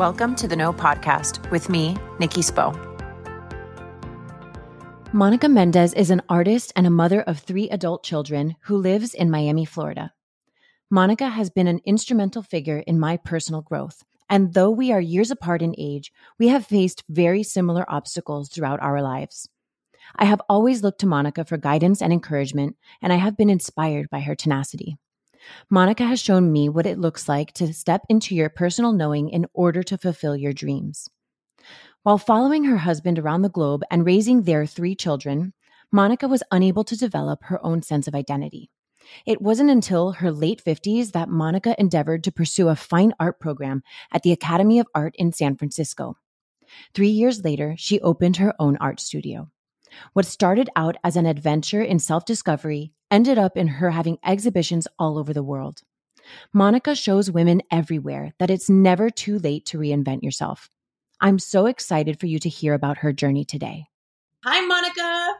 [0.00, 2.72] Welcome to the No Podcast with me, Nikki Spo.
[5.12, 9.30] Monica Mendes is an artist and a mother of three adult children who lives in
[9.30, 10.14] Miami, Florida.
[10.88, 14.02] Monica has been an instrumental figure in my personal growth.
[14.30, 18.80] And though we are years apart in age, we have faced very similar obstacles throughout
[18.80, 19.50] our lives.
[20.16, 24.08] I have always looked to Monica for guidance and encouragement, and I have been inspired
[24.08, 24.96] by her tenacity.
[25.68, 29.46] Monica has shown me what it looks like to step into your personal knowing in
[29.52, 31.08] order to fulfill your dreams.
[32.02, 35.52] While following her husband around the globe and raising their three children,
[35.92, 38.70] Monica was unable to develop her own sense of identity.
[39.26, 43.82] It wasn't until her late 50s that Monica endeavored to pursue a fine art program
[44.12, 46.16] at the Academy of Art in San Francisco.
[46.94, 49.50] Three years later, she opened her own art studio.
[50.12, 54.86] What started out as an adventure in self discovery ended up in her having exhibitions
[54.98, 55.82] all over the world.
[56.52, 60.70] Monica shows women everywhere that it's never too late to reinvent yourself.
[61.20, 63.86] I'm so excited for you to hear about her journey today.
[64.44, 65.34] Hi, Monica.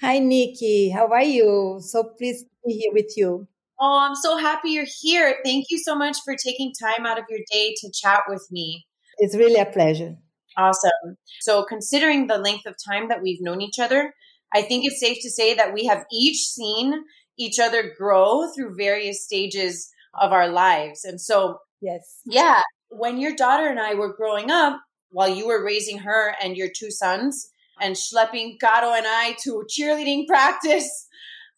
[0.00, 0.90] Hi, Nikki.
[0.90, 1.78] How are you?
[1.82, 3.46] So pleased to be here with you.
[3.80, 5.36] Oh, I'm so happy you're here.
[5.44, 8.86] Thank you so much for taking time out of your day to chat with me.
[9.18, 10.16] It's really a pleasure.
[10.56, 11.16] Awesome.
[11.40, 14.14] So, considering the length of time that we've known each other,
[14.52, 17.04] I think it's safe to say that we have each seen
[17.38, 19.88] each other grow through various stages
[20.20, 21.04] of our lives.
[21.04, 22.20] And so, yes.
[22.26, 26.56] Yeah, when your daughter and I were growing up, while you were raising her and
[26.56, 31.06] your two sons and schlepping Caro and I to cheerleading practice,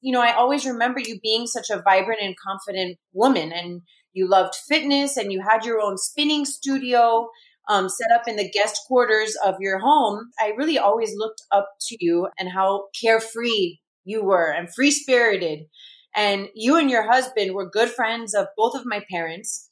[0.00, 4.28] you know, I always remember you being such a vibrant and confident woman and you
[4.28, 7.28] loved fitness and you had your own spinning studio
[7.68, 11.68] um, set up in the guest quarters of your home, I really always looked up
[11.88, 15.66] to you and how carefree you were and free spirited.
[16.14, 19.68] And you and your husband were good friends of both of my parents.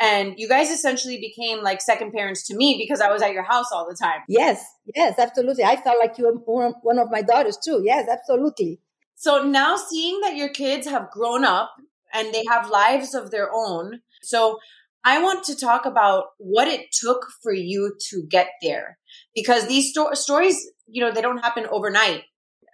[0.00, 3.44] And you guys essentially became like second parents to me because I was at your
[3.44, 4.22] house all the time.
[4.28, 4.64] Yes,
[4.96, 5.62] yes, absolutely.
[5.62, 7.82] I felt like you were one of my daughters too.
[7.84, 8.80] Yes, absolutely.
[9.14, 11.70] So now seeing that your kids have grown up
[12.12, 14.00] and they have lives of their own.
[14.22, 14.58] So
[15.04, 18.98] I want to talk about what it took for you to get there
[19.34, 22.22] because these sto- stories, you know, they don't happen overnight.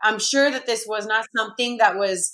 [0.02, 2.32] I'm sure that this was not something that was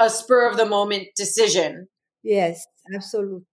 [0.00, 1.88] a spur of the moment decision.
[2.22, 2.64] Yes,
[2.94, 3.44] absolutely.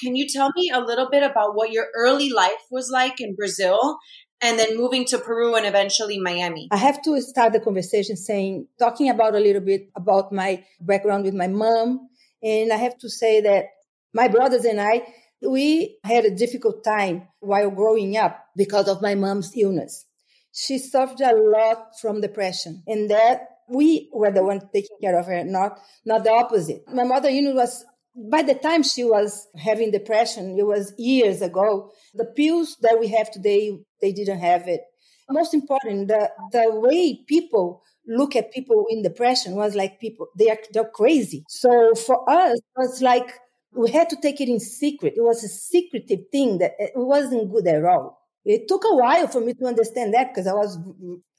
[0.00, 3.36] Can you tell me a little bit about what your early life was like in
[3.36, 3.98] Brazil
[4.42, 6.68] and then moving to Peru and eventually Miami?
[6.72, 11.24] I have to start the conversation saying, talking about a little bit about my background
[11.24, 12.08] with my mom.
[12.42, 13.66] And I have to say that
[14.12, 15.02] my brothers and I,
[15.42, 20.06] we had a difficult time while growing up because of my mom's illness.
[20.52, 25.26] She suffered a lot from depression and that we were the ones taking care of
[25.26, 26.84] her, not, not the opposite.
[26.92, 27.84] My mother, you know, was,
[28.30, 31.90] by the time she was having depression, it was years ago.
[32.14, 34.82] The pills that we have today, they didn't have it.
[35.30, 40.50] Most important, the, the way people look at people in depression was like people, they
[40.50, 41.44] are, they're crazy.
[41.48, 43.32] So for us, it was like,
[43.74, 45.14] we had to take it in secret.
[45.16, 48.18] It was a secretive thing that it wasn't good at all.
[48.44, 50.76] It took a while for me to understand that because I was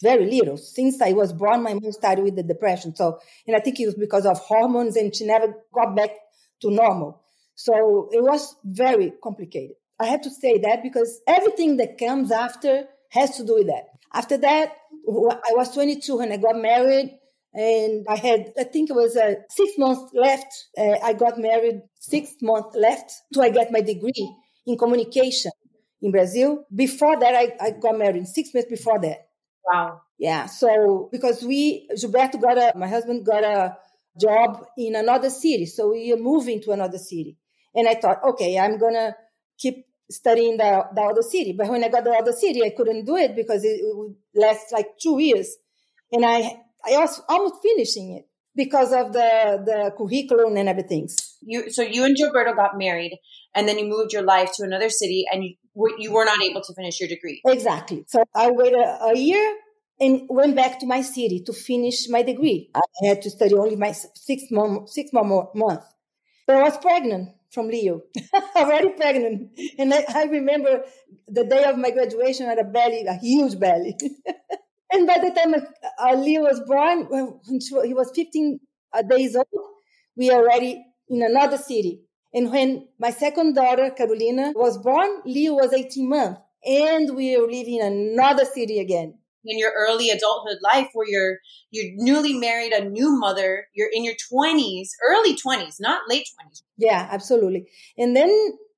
[0.02, 0.56] very little.
[0.56, 2.96] Since I was born, my mom started with the depression.
[2.96, 6.12] So, and I think it was because of hormones and she never got back
[6.62, 7.22] to normal.
[7.56, 9.76] So it was very complicated.
[10.00, 13.86] I have to say that because everything that comes after has to do with that.
[14.14, 14.70] After that,
[15.08, 17.18] I was 22 when I got married
[17.54, 20.48] and I had, I think it was uh, six months left.
[20.78, 24.36] Uh, I got married six months left to I get my degree
[24.68, 25.52] in communication
[26.02, 26.66] in Brazil.
[26.74, 29.28] Before that, I, I got married six months before that.
[29.66, 30.02] Wow.
[30.20, 30.48] Yeah.
[30.48, 33.78] So because we, Gilberto got a, my husband got a
[34.20, 35.66] job in another city.
[35.66, 37.38] So we are moving to another city.
[37.74, 39.16] And I thought, okay, I'm going to
[39.58, 41.56] keep studying the, the other city.
[41.58, 44.16] But when I got the other city, I couldn't do it because it, it would
[44.36, 45.56] last like two years.
[46.12, 48.26] And I I was almost finishing it
[48.56, 51.10] because of the the curriculum and everything.
[51.42, 53.20] You so you and Gilberto got married,
[53.56, 55.56] and then you moved your life to another city, and you
[55.98, 57.42] you were not able to finish your degree.
[57.46, 58.06] Exactly.
[58.08, 59.58] So I waited a year
[60.00, 62.70] and went back to my city to finish my degree.
[62.76, 65.86] I had to study only my six more six more months.
[66.46, 68.02] But I was pregnant from Leo,
[68.56, 70.84] already pregnant, and I, I remember
[71.28, 73.96] the day of my graduation, I had a belly, a huge belly.
[74.94, 75.56] And by the time
[76.00, 77.40] Ali was born, when
[77.84, 78.60] he was 15
[78.94, 79.48] uh, days old,
[80.16, 82.04] we are already in another city.
[82.32, 86.42] And when my second daughter, Carolina, was born, Leo was 18 months.
[86.64, 89.18] And we are living in another city again.
[89.46, 91.40] In your early adulthood life, where you're
[91.72, 96.62] you're newly married, a new mother, you're in your 20s, early 20s, not late 20s.
[96.78, 97.68] Yeah, absolutely.
[97.98, 98.32] And then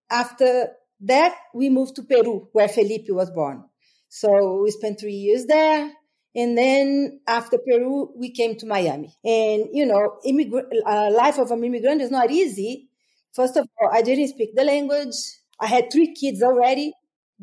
[0.10, 0.70] after
[1.02, 3.66] that, we moved to Peru, where Felipe was born.
[4.10, 5.92] So we spent three years there.
[6.36, 9.16] And then after Peru, we came to Miami.
[9.24, 12.90] And, you know, immigrant, uh, life of an immigrant is not easy.
[13.34, 15.16] First of all, I didn't speak the language.
[15.60, 16.94] I had three kids already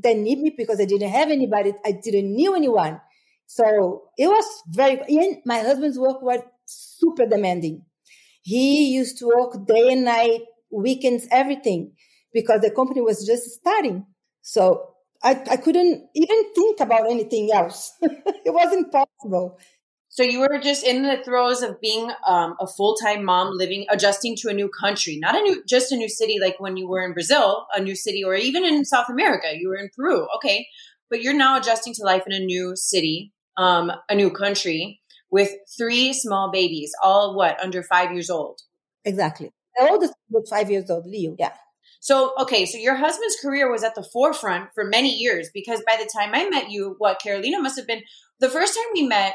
[0.02, 1.72] that need me because I didn't have anybody.
[1.84, 3.00] I didn't knew anyone.
[3.46, 7.84] So it was very, and my husband's work was super demanding.
[8.42, 11.92] He used to work day and night, weekends, everything
[12.32, 14.06] because the company was just starting.
[14.40, 14.91] So
[15.22, 17.92] I, I couldn't even think about anything else.
[18.02, 19.58] it wasn't possible.
[20.08, 23.86] So you were just in the throes of being um, a full time mom, living,
[23.90, 26.86] adjusting to a new country, not a new, just a new city like when you
[26.86, 29.48] were in Brazil, a new city, or even in South America.
[29.56, 30.66] You were in Peru, okay,
[31.08, 35.50] but you're now adjusting to life in a new city, um, a new country with
[35.78, 38.60] three small babies, all what under five years old.
[39.06, 39.50] Exactly.
[39.78, 41.34] The oldest was five years old, Leo.
[41.38, 41.52] Yeah.
[42.02, 45.96] So, okay, so your husband's career was at the forefront for many years because by
[45.96, 48.02] the time I met you, what Carolina must have been
[48.40, 49.34] the first time we met.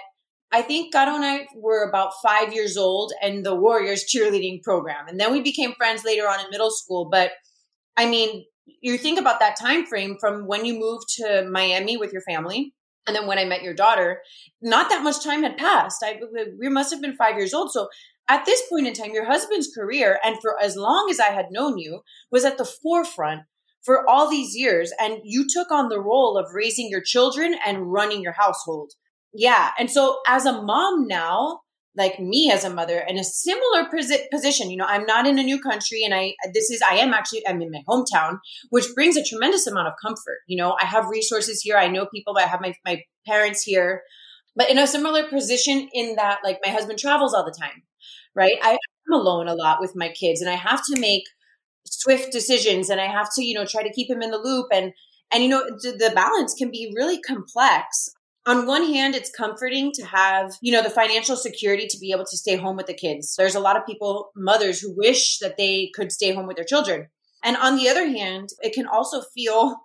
[0.52, 5.08] I think Caro and I were about five years old and the Warriors cheerleading program.
[5.08, 7.08] And then we became friends later on in middle school.
[7.10, 7.32] But
[7.96, 8.44] I mean,
[8.82, 12.74] you think about that time frame from when you moved to Miami with your family
[13.08, 14.22] and then when I met your daughter,
[14.62, 16.04] not that much time had passed.
[16.04, 16.20] I
[16.60, 17.72] we must have been five years old.
[17.72, 17.88] So
[18.30, 21.48] at this point in time, your husband's career, and for as long as I had
[21.50, 22.02] known you,
[22.32, 23.42] was at the forefront
[23.84, 24.92] for all these years.
[25.00, 28.92] And you took on the role of raising your children and running your household.
[29.34, 29.72] Yeah.
[29.80, 31.62] And so as a mom now,
[31.96, 33.88] like me as a mother in a similar
[34.32, 37.14] position, you know, I'm not in a new country and I, this is, I am
[37.14, 38.40] actually, I'm in my hometown,
[38.70, 40.40] which brings a tremendous amount of comfort.
[40.48, 41.78] You know, I have resources here.
[41.78, 44.04] I know people, I have my, my parents here,
[44.56, 47.84] but in a similar position in that, like, my husband travels all the time
[48.38, 48.58] right?
[48.62, 51.24] I, am alone a lot with my kids and I have to make
[51.86, 54.68] swift decisions and I have to, you know, try to keep him in the loop.
[54.72, 54.94] And,
[55.34, 58.10] and, you know, the balance can be really complex.
[58.46, 62.26] On one hand, it's comforting to have, you know, the financial security to be able
[62.26, 63.36] to stay home with the kids.
[63.36, 66.66] There's a lot of people, mothers who wish that they could stay home with their
[66.66, 67.08] children.
[67.44, 69.76] And on the other hand, it can also feel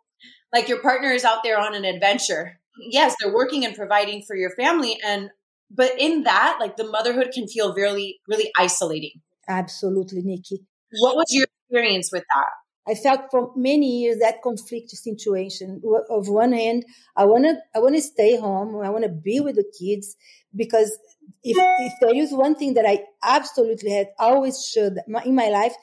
[0.52, 2.60] like your partner is out there on an adventure.
[2.78, 4.98] Yes, they're working and providing for your family.
[5.04, 5.30] And
[5.74, 9.20] but in that, like the motherhood can feel really, really isolating.
[9.48, 10.60] Absolutely, Nikki.
[11.00, 12.48] What was your experience with that?
[12.86, 15.80] I felt for many years that conflict situation.
[16.10, 16.84] Of one hand,
[17.16, 18.80] I want to, I want to stay home.
[18.84, 20.16] I want to be with the kids
[20.54, 20.98] because
[21.42, 25.74] if, if there is one thing that I absolutely had always should in my life,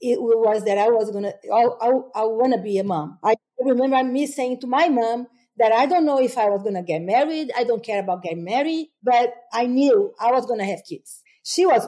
[0.00, 3.18] it was that I was to, I, I, I want to be a mom.
[3.22, 5.26] I remember me saying to my mom,
[5.58, 7.50] that I don't know if I was going to get married.
[7.56, 11.22] I don't care about getting married, but I knew I was going to have kids.
[11.44, 11.86] She was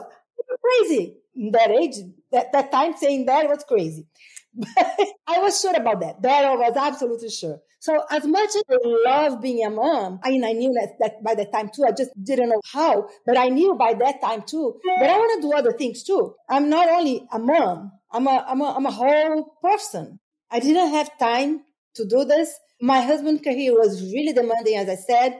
[0.61, 1.95] crazy in that age,
[2.31, 4.07] that, that time saying that was crazy.
[4.53, 4.69] But
[5.27, 6.21] I was sure about that.
[6.21, 7.59] That I was absolutely sure.
[7.79, 11.23] So as much as I love being a mom, I mean, I knew that, that
[11.23, 14.41] by that time too, I just didn't know how, but I knew by that time
[14.41, 16.33] too, but I want to do other things too.
[16.49, 20.19] I'm not only a mom, I'm a, I'm a, I'm a whole person.
[20.49, 21.64] I didn't have time
[21.95, 25.39] to do this my husband's career was really demanding, as I said.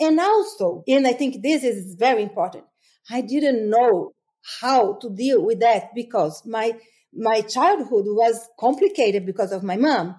[0.00, 2.64] And also, and I think this is very important,
[3.10, 4.12] I didn't know
[4.60, 6.72] how to deal with that because my
[7.14, 10.16] my childhood was complicated because of my mom.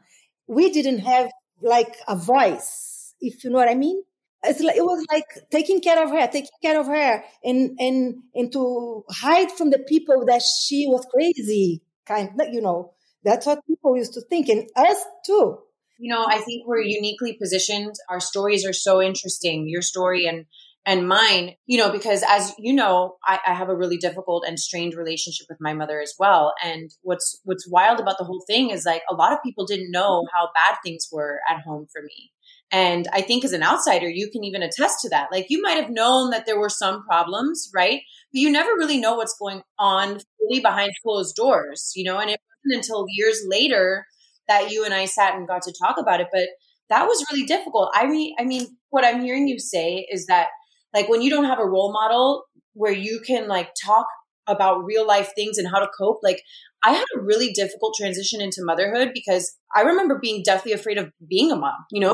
[0.47, 1.29] We didn't have
[1.61, 4.03] like a voice, if you know what I mean.
[4.45, 8.51] Like, it was like taking care of her, taking care of her, and and and
[8.51, 12.29] to hide from the people that she was crazy, kind.
[12.51, 15.59] You know, that's what people used to think, and us too.
[15.97, 17.93] You know, I think we're uniquely positioned.
[18.09, 19.67] Our stories are so interesting.
[19.67, 20.45] Your story and
[20.85, 24.59] and mine, you know, because as you know, I, I, have a really difficult and
[24.59, 26.53] strained relationship with my mother as well.
[26.61, 29.91] And what's what's wild about the whole thing is like a lot of people didn't
[29.91, 32.31] know how bad things were at home for me.
[32.71, 35.29] And I think as an outsider, you can even attest to that.
[35.31, 38.01] Like you might have known that there were some problems, right?
[38.33, 42.29] But you never really know what's going on fully behind closed doors, you know, and
[42.29, 44.05] it wasn't until years later
[44.47, 46.27] that you and I sat and got to talk about it.
[46.31, 46.49] But
[46.89, 47.89] that was really difficult.
[47.93, 50.47] I mean, I mean, what I'm hearing you say is that
[50.93, 54.05] like when you don't have a role model where you can like talk
[54.47, 56.41] about real life things and how to cope, like
[56.83, 61.11] I had a really difficult transition into motherhood because I remember being deathly afraid of
[61.27, 62.13] being a mom, you know,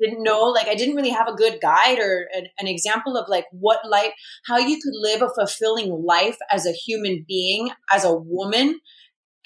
[0.00, 3.28] didn't know like i didn't really have a good guide or an, an, example of
[3.28, 4.12] like what life
[4.46, 8.80] how you could live a fulfilling life as a human being as a woman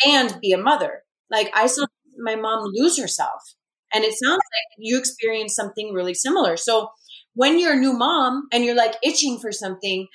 [0.07, 1.85] and be a mother like i saw
[2.19, 3.43] my mom lose herself.
[3.93, 6.57] And it sounds like you experienced something really similar.
[6.57, 6.89] So
[7.35, 10.09] when you're a new mom and you're like itching for something,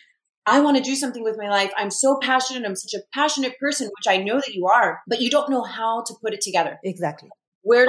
[0.46, 1.72] I want to do something with my life.
[1.78, 2.66] I'm so passionate.
[2.66, 5.64] I'm such a passionate person, which I know that you are, but you don't know
[5.64, 6.80] how to put it together.
[6.84, 7.30] Exactly.
[7.62, 7.86] where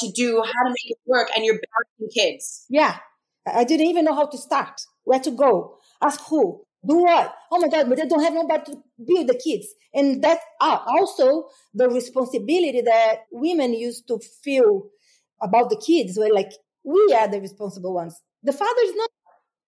[0.00, 2.66] to, do, how to make it work, and you're balancing kids.
[2.68, 2.98] Yeah.
[3.46, 7.34] I didn't even know how to start, where to go, ask who, do what?
[7.50, 9.68] Oh my God, but they don't have nobody to with the kids.
[9.94, 14.88] And that's uh, also the responsibility that women used to feel
[15.40, 16.50] about the kids were like,
[16.84, 18.20] we are the responsible ones.
[18.42, 19.10] The father is not.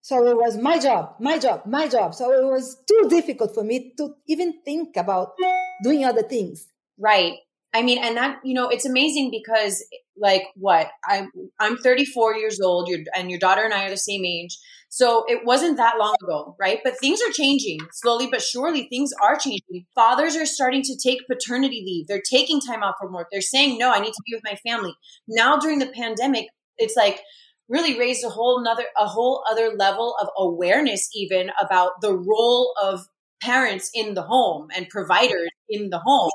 [0.00, 2.14] So it was my job, my job, my job.
[2.14, 5.33] So it was too difficult for me to even think about
[5.83, 6.66] doing other things.
[6.99, 7.35] Right.
[7.73, 9.83] I mean, and that, you know, it's amazing because
[10.16, 14.25] like what I'm, I'm 34 years old and your daughter and I are the same
[14.25, 14.59] age.
[14.88, 16.78] So it wasn't that long ago, right?
[16.85, 18.87] But things are changing slowly but surely.
[18.88, 19.87] Things are changing.
[19.94, 22.06] Fathers are starting to take paternity leave.
[22.06, 23.26] They're taking time off from work.
[23.33, 24.94] They're saying, no, I need to be with my family.
[25.26, 26.47] Now during the pandemic,
[26.78, 27.21] it's like
[27.68, 32.73] really raised a whole another, a whole other level of awareness even about the role
[32.80, 33.00] of
[33.44, 36.30] parents in the home and providers in the home,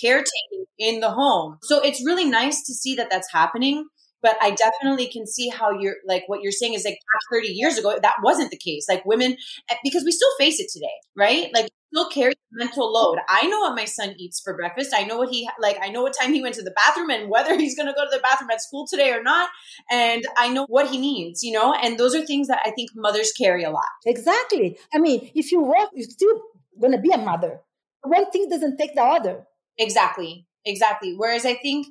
[0.00, 1.58] caretaking in the home.
[1.62, 3.86] So it's really nice to see that that's happening
[4.22, 6.98] but I definitely can see how you're like what you're saying is like
[7.32, 8.86] 30 years ago, that wasn't the case.
[8.88, 9.36] Like women,
[9.70, 11.50] eh, because we still face it today, right?
[11.54, 13.18] Like still carry the mental load.
[13.28, 14.92] I know what my son eats for breakfast.
[14.94, 15.78] I know what he like.
[15.82, 18.04] I know what time he went to the bathroom and whether he's going to go
[18.04, 19.48] to the bathroom at school today or not.
[19.90, 21.74] And I know what he needs, you know.
[21.74, 23.88] And those are things that I think mothers carry a lot.
[24.06, 24.78] Exactly.
[24.94, 26.42] I mean, if you work, you're still
[26.80, 27.60] going to be a mother.
[28.02, 29.46] One thing doesn't take the other.
[29.78, 30.46] Exactly.
[30.64, 31.14] Exactly.
[31.16, 31.86] Whereas I think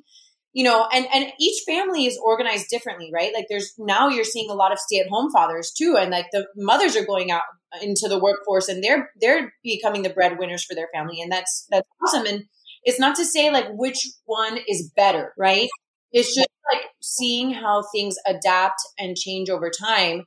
[0.58, 3.32] you know, and, and each family is organized differently, right?
[3.32, 5.94] Like there's now you're seeing a lot of stay at home fathers too.
[5.96, 7.42] And like the mothers are going out
[7.80, 11.20] into the workforce and they're, they're becoming the breadwinners for their family.
[11.20, 12.26] And that's, that's awesome.
[12.26, 12.46] And
[12.82, 15.68] it's not to say like which one is better, right?
[16.10, 20.24] It's just like seeing how things adapt and change over time.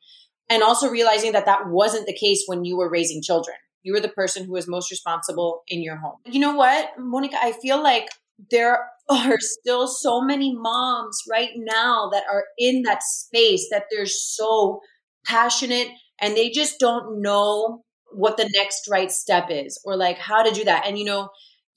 [0.50, 3.58] And also realizing that that wasn't the case when you were raising children.
[3.84, 6.20] You were the person who was most responsible in your home.
[6.26, 7.36] You know what, Monica?
[7.42, 8.08] I feel like
[8.50, 14.06] there are still so many moms right now that are in that space that they're
[14.06, 14.80] so
[15.26, 15.88] passionate
[16.20, 20.52] and they just don't know what the next right step is or like how to
[20.52, 20.86] do that.
[20.86, 21.30] And you know,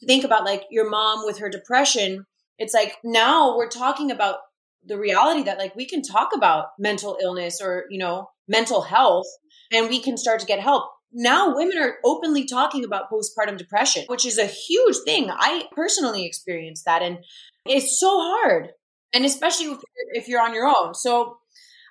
[0.07, 2.25] think about like your mom with her depression.
[2.59, 4.37] It's like now we're talking about
[4.85, 9.27] the reality that like we can talk about mental illness or, you know, mental health
[9.73, 14.05] and we can start to get help now women are openly talking about postpartum depression,
[14.09, 15.31] which is a huge thing.
[15.31, 17.19] I personally experienced that and
[17.67, 18.71] it's so hard.
[19.15, 19.77] And especially
[20.13, 20.93] if you're, on your own.
[20.95, 21.39] So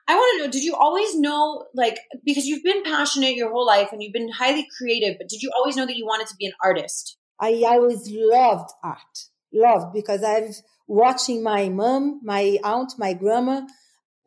[0.10, 3.66] I want to know, did you always know, like, because you've been passionate your whole
[3.66, 6.36] life and you've been highly creative, but did you always know that you wanted to
[6.38, 7.18] be an artist?
[7.40, 13.62] I always loved art, loved because I've watching my mom, my aunt, my grandma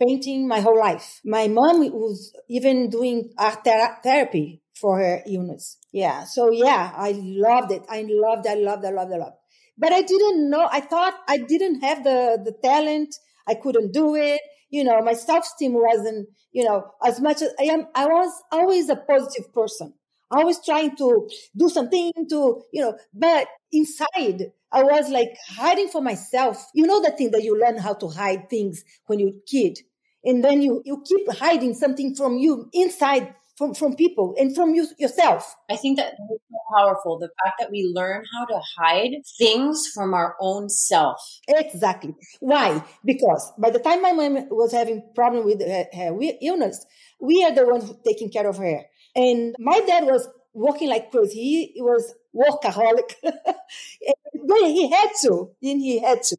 [0.01, 1.21] painting my whole life.
[1.25, 5.79] My mom was even doing art ther- therapy for her illness.
[5.93, 6.25] Yeah.
[6.25, 7.83] So yeah, I loved it.
[7.89, 9.37] I loved, I loved, I loved, I loved.
[9.79, 13.15] But I didn't know, I thought I didn't have the, the talent.
[13.47, 14.41] I couldn't do it.
[14.71, 18.89] You know, my self-esteem wasn't, you know, as much as I am, I was always
[18.89, 19.95] a positive person.
[20.31, 26.03] Always trying to do something to, you know, but inside I was like hiding for
[26.03, 26.67] myself.
[26.75, 29.79] You know, the thing that you learn how to hide things when you're a kid.
[30.25, 34.75] And then you, you keep hiding something from you inside from, from people and from
[34.75, 35.57] you yourself.
[35.71, 37.19] I think that is so powerful.
[37.19, 41.19] The fact that we learn how to hide things from our own self.
[41.49, 42.15] Exactly.
[42.41, 42.85] Why?
[43.05, 46.85] Because by the time my mom was having problem with her, her illness,
[47.21, 48.83] we are the ones taking care of her.
[49.15, 51.73] And my dad was working like crazy.
[51.75, 53.15] He was workaholic.
[53.23, 56.37] but he had to, and he had to.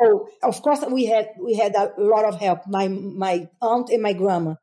[0.00, 2.66] So of course we had we had a lot of help.
[2.66, 4.54] My my aunt and my grandma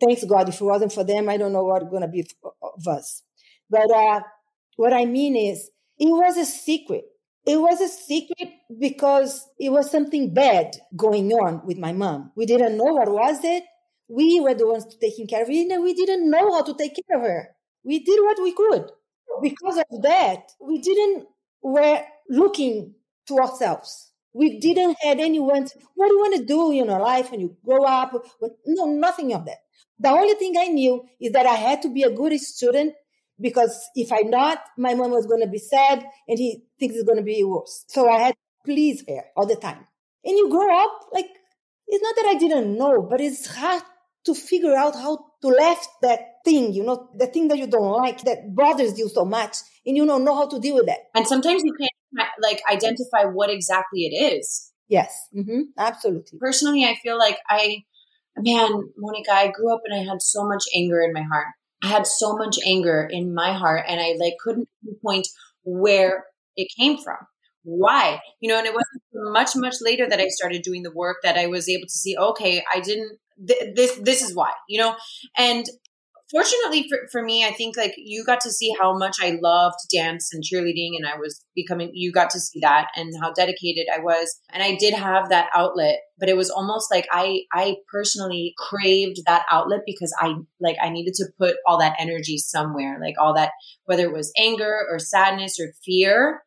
[0.00, 0.48] thanks God.
[0.48, 2.26] If it wasn't for them, I don't know what going to be
[2.62, 3.22] of us.
[3.68, 4.20] But uh,
[4.76, 7.04] what I mean is, it was a secret.
[7.46, 12.32] It was a secret because it was something bad going on with my mom.
[12.36, 13.64] We didn't know what was it.
[14.08, 16.94] We were the ones taking care of it, and we didn't know how to take
[16.96, 17.48] care of her.
[17.84, 18.90] We did what we could.
[19.42, 21.26] Because of that, we didn't
[21.62, 22.94] were looking
[23.28, 24.09] to ourselves.
[24.32, 25.66] We didn't had anyone.
[25.94, 28.12] What do you want to do in your life when you grow up?
[28.66, 29.58] No, nothing of that.
[29.98, 32.94] The only thing I knew is that I had to be a good student
[33.40, 37.04] because if I'm not, my mom was going to be sad and he thinks it's
[37.04, 37.84] going to be worse.
[37.88, 39.86] So I had to please her all the time.
[40.24, 41.28] And you grow up, like,
[41.86, 43.82] it's not that I didn't know, but it's hard
[44.26, 47.90] to figure out how to left that thing, you know, the thing that you don't
[47.92, 49.56] like, that bothers you so much,
[49.86, 50.98] and you don't know how to deal with that.
[51.14, 51.90] And sometimes you can't,
[52.42, 54.72] like, identify what exactly it is.
[54.88, 55.62] Yes, mm-hmm.
[55.78, 56.38] absolutely.
[56.38, 57.84] Personally, I feel like I
[58.36, 61.48] man, Monica, I grew up and I had so much anger in my heart.
[61.82, 65.28] I had so much anger in my heart and I like couldn't pinpoint
[65.64, 66.24] where
[66.56, 67.16] it came from.
[67.62, 68.20] why?
[68.40, 69.02] You know, and it wasn't
[69.32, 72.16] much, much later that I started doing the work that I was able to see,
[72.16, 74.96] okay, I didn't, th- this, this is why, you know,
[75.36, 75.66] and
[76.30, 79.78] fortunately for, for me, I think like you got to see how much I loved
[79.92, 83.86] dance and cheerleading and I was becoming, you got to see that and how dedicated
[83.94, 84.38] I was.
[84.50, 89.18] And I did have that outlet, but it was almost like I, I personally craved
[89.26, 93.34] that outlet because I like, I needed to put all that energy somewhere, like all
[93.34, 93.50] that,
[93.84, 96.42] whether it was anger or sadness or fear,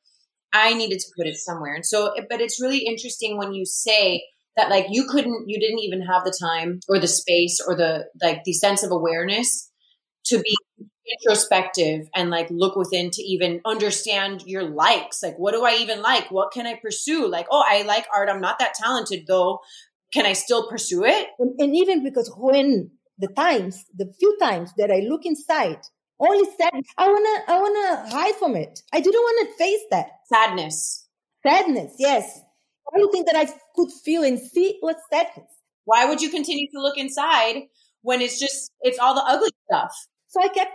[0.54, 1.74] I needed to put it somewhere.
[1.74, 4.24] And so, but it's really interesting when you say,
[4.56, 8.06] that like you couldn't you didn't even have the time or the space or the
[8.22, 9.72] like the sense of awareness
[10.26, 10.56] to be
[11.20, 15.22] introspective and like look within to even understand your likes.
[15.22, 16.32] Like, what do I even like?
[16.32, 17.28] What can I pursue?
[17.28, 18.30] Like, oh, I like art.
[18.30, 19.60] I'm not that talented though.
[20.14, 21.28] Can I still pursue it?
[21.40, 25.80] And, and even because when the times, the few times that I look inside,
[26.20, 28.82] only sadness, I wanna, I wanna hide from it.
[28.94, 31.08] I didn't want to face that sadness.
[31.46, 32.40] Sadness, yes.
[32.92, 35.50] The only thing that I could feel and see was sadness.
[35.86, 37.64] Why would you continue to look inside
[38.02, 39.94] when it's just it's all the ugly stuff?
[40.34, 40.72] So I kept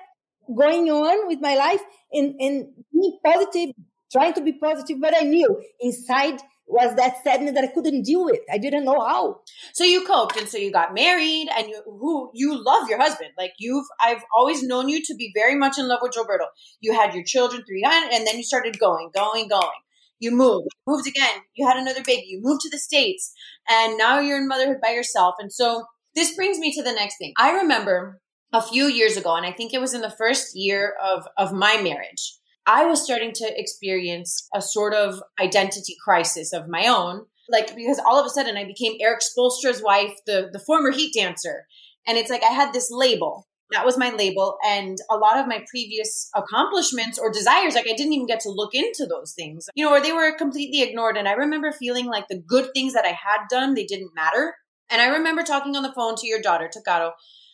[0.56, 1.80] going on with my life
[2.12, 3.74] and, and being positive,
[4.12, 8.24] trying to be positive, but I knew inside was that sadness that I couldn't deal
[8.24, 8.40] with.
[8.52, 9.40] I didn't know how.
[9.72, 13.30] So you coped, and so you got married, and you who you love your husband.
[13.36, 16.46] Like you've, I've always known you to be very much in love with Gilberto.
[16.80, 19.80] You had your children, three, and then you started going, going, going.
[20.20, 21.40] You moved, moved again.
[21.54, 22.26] You had another baby.
[22.28, 23.32] You moved to the states,
[23.68, 25.34] and now you're in motherhood by yourself.
[25.40, 27.32] And so this brings me to the next thing.
[27.38, 28.20] I remember
[28.52, 31.52] a few years ago, and I think it was in the first year of, of
[31.52, 32.34] my marriage,
[32.66, 37.24] I was starting to experience a sort of identity crisis of my own.
[37.50, 41.14] Like, because all of a sudden I became Erik Spoelstra's wife, the, the former heat
[41.14, 41.66] dancer.
[42.06, 43.46] And it's like I had this label.
[43.70, 44.58] That was my label.
[44.66, 48.50] And a lot of my previous accomplishments or desires, like I didn't even get to
[48.50, 51.16] look into those things, you know, or they were completely ignored.
[51.16, 54.54] And I remember feeling like the good things that I had done, they didn't matter.
[54.90, 57.12] And I remember talking on the phone to your daughter, Takaro,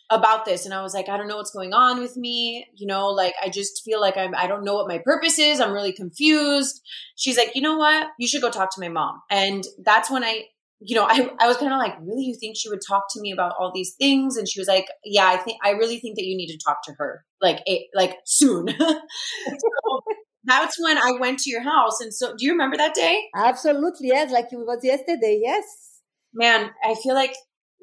[0.09, 2.65] about this and I was like, I don't know what's going on with me.
[2.75, 5.59] You know, like I just feel like I'm I don't know what my purpose is.
[5.59, 6.81] I'm really confused.
[7.15, 8.07] She's like, you know what?
[8.19, 9.21] You should go talk to my mom.
[9.29, 10.45] And that's when I
[10.79, 13.21] you know, I, I was kind of like, really, you think she would talk to
[13.21, 14.37] me about all these things?
[14.37, 16.83] And she was like, yeah, I think, I really think that you need to talk
[16.83, 18.67] to her like, a, like soon.
[18.77, 20.01] so
[20.43, 22.01] that's when I went to your house.
[22.01, 23.23] And so do you remember that day?
[23.35, 24.09] Absolutely.
[24.09, 24.31] Yes.
[24.31, 25.39] Like it was yesterday.
[25.41, 25.63] Yes.
[26.33, 27.33] Man, I feel like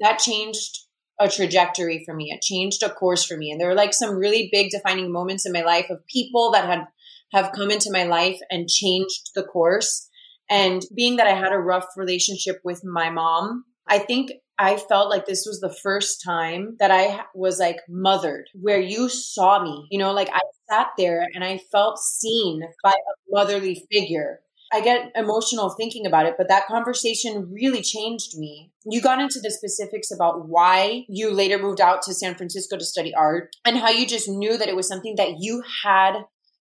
[0.00, 0.81] that changed
[1.22, 2.30] a trajectory for me.
[2.30, 3.50] It changed a course for me.
[3.50, 6.66] And there were like some really big defining moments in my life of people that
[6.66, 6.86] had
[7.32, 10.08] have come into my life and changed the course.
[10.50, 15.08] And being that I had a rough relationship with my mom, I think I felt
[15.08, 19.86] like this was the first time that I was like mothered, where you saw me.
[19.90, 24.40] You know, like I sat there and I felt seen by a motherly figure.
[24.72, 28.72] I get emotional thinking about it, but that conversation really changed me.
[28.86, 32.84] You got into the specifics about why you later moved out to San Francisco to
[32.84, 36.24] study art and how you just knew that it was something that you had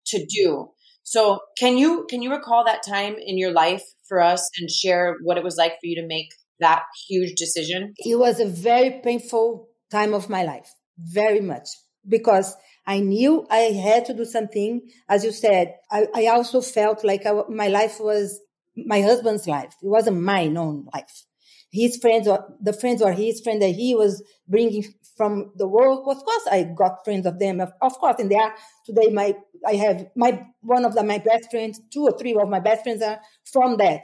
[0.07, 0.69] to do.
[1.03, 5.15] So, can you can you recall that time in your life for us and share
[5.23, 7.93] what it was like for you to make that huge decision?
[7.97, 11.67] It was a very painful time of my life, very much,
[12.07, 12.55] because
[12.87, 14.81] I knew I had to do something.
[15.09, 18.39] As you said, I, I also felt like I, my life was
[18.75, 19.73] my husband's life.
[19.81, 21.25] It wasn't my own life.
[21.71, 24.83] His friends or the friends or his friend that he was bringing
[25.17, 26.01] from the work.
[26.07, 27.59] Of course, I got friends of them.
[27.59, 28.53] Of, of course, and they are
[28.85, 32.47] today my, I have my, one of the, my best friends, two or three of
[32.49, 33.19] my best friends are
[33.51, 34.01] from that.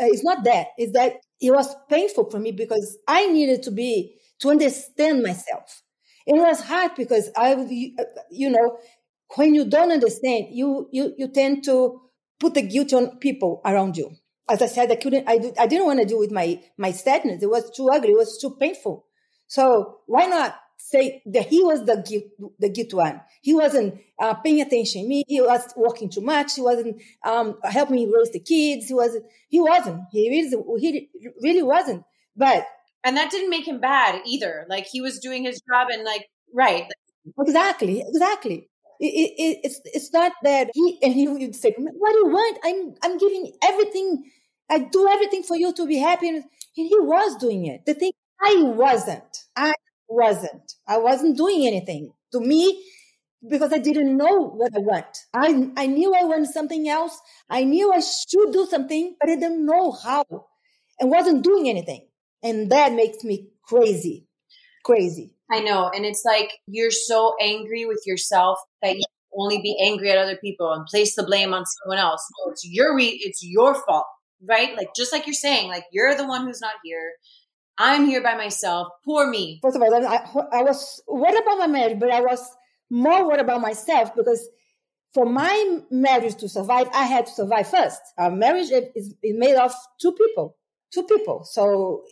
[0.00, 0.68] Uh, it's not that.
[0.76, 5.83] It's that it was painful for me because I needed to be, to understand myself.
[6.26, 8.78] It was hard because I, would you know,
[9.36, 12.00] when you don't understand, you you you tend to
[12.40, 14.10] put the guilt on people around you.
[14.48, 17.42] As I said, I couldn't, I, I didn't want to do with my my sadness.
[17.42, 18.10] It was too ugly.
[18.10, 19.06] It was too painful.
[19.46, 23.20] So why not say that he was the guilt, the guilt one?
[23.42, 25.08] He wasn't uh, paying attention.
[25.08, 26.54] Me, he was working too much.
[26.54, 28.88] He wasn't um, helping me raise the kids.
[28.88, 29.24] He wasn't.
[29.48, 30.02] He wasn't.
[30.12, 32.04] He really, he really wasn't.
[32.36, 32.66] But
[33.04, 34.66] and that didn't make him bad either.
[34.68, 36.86] Like he was doing his job and like right.
[37.38, 38.68] Exactly, exactly.
[39.00, 42.58] It, it, it's it's not that he and he would say, "What do you want?
[42.64, 44.30] I'm I'm giving everything.
[44.70, 47.84] I do everything for you to be happy." And he was doing it.
[47.86, 49.36] The thing I wasn't.
[49.56, 49.72] I
[50.08, 50.74] wasn't.
[50.86, 52.84] I wasn't doing anything to me
[53.48, 55.18] because I didn't know what I want.
[55.34, 57.20] I I knew I wanted something else.
[57.50, 60.24] I knew I should do something, but I didn't know how,
[61.00, 62.06] and wasn't doing anything.
[62.44, 64.28] And that makes me crazy,
[64.84, 65.34] crazy.
[65.50, 65.90] I know.
[65.92, 69.02] And it's like you're so angry with yourself that you
[69.36, 72.24] only be angry at other people and place the blame on someone else.
[72.38, 74.06] No, it's your re- it's your fault,
[74.42, 74.76] right?
[74.76, 77.12] Like just like you're saying, like you're the one who's not here.
[77.78, 78.88] I'm here by myself.
[79.04, 79.58] Poor me.
[79.60, 82.40] First of all, I, I was worried about my marriage, but I was
[82.88, 84.48] more worried about myself because
[85.12, 88.00] for my marriage to survive, I had to survive first.
[88.18, 90.56] Our marriage is, is made of two people,
[90.92, 91.44] two people.
[91.44, 92.04] So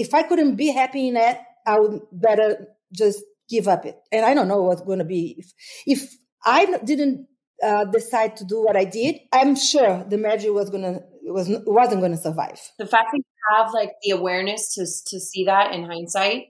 [0.00, 3.98] if I couldn't be happy in that, I would better just give up it.
[4.10, 5.36] And I don't know what's going to be.
[5.38, 5.52] If,
[5.86, 7.26] if I didn't
[7.62, 11.48] uh, decide to do what I did, I'm sure the marriage was going to was
[11.66, 12.58] wasn't going to survive.
[12.78, 16.46] The fact that you have like the awareness to to see that in hindsight,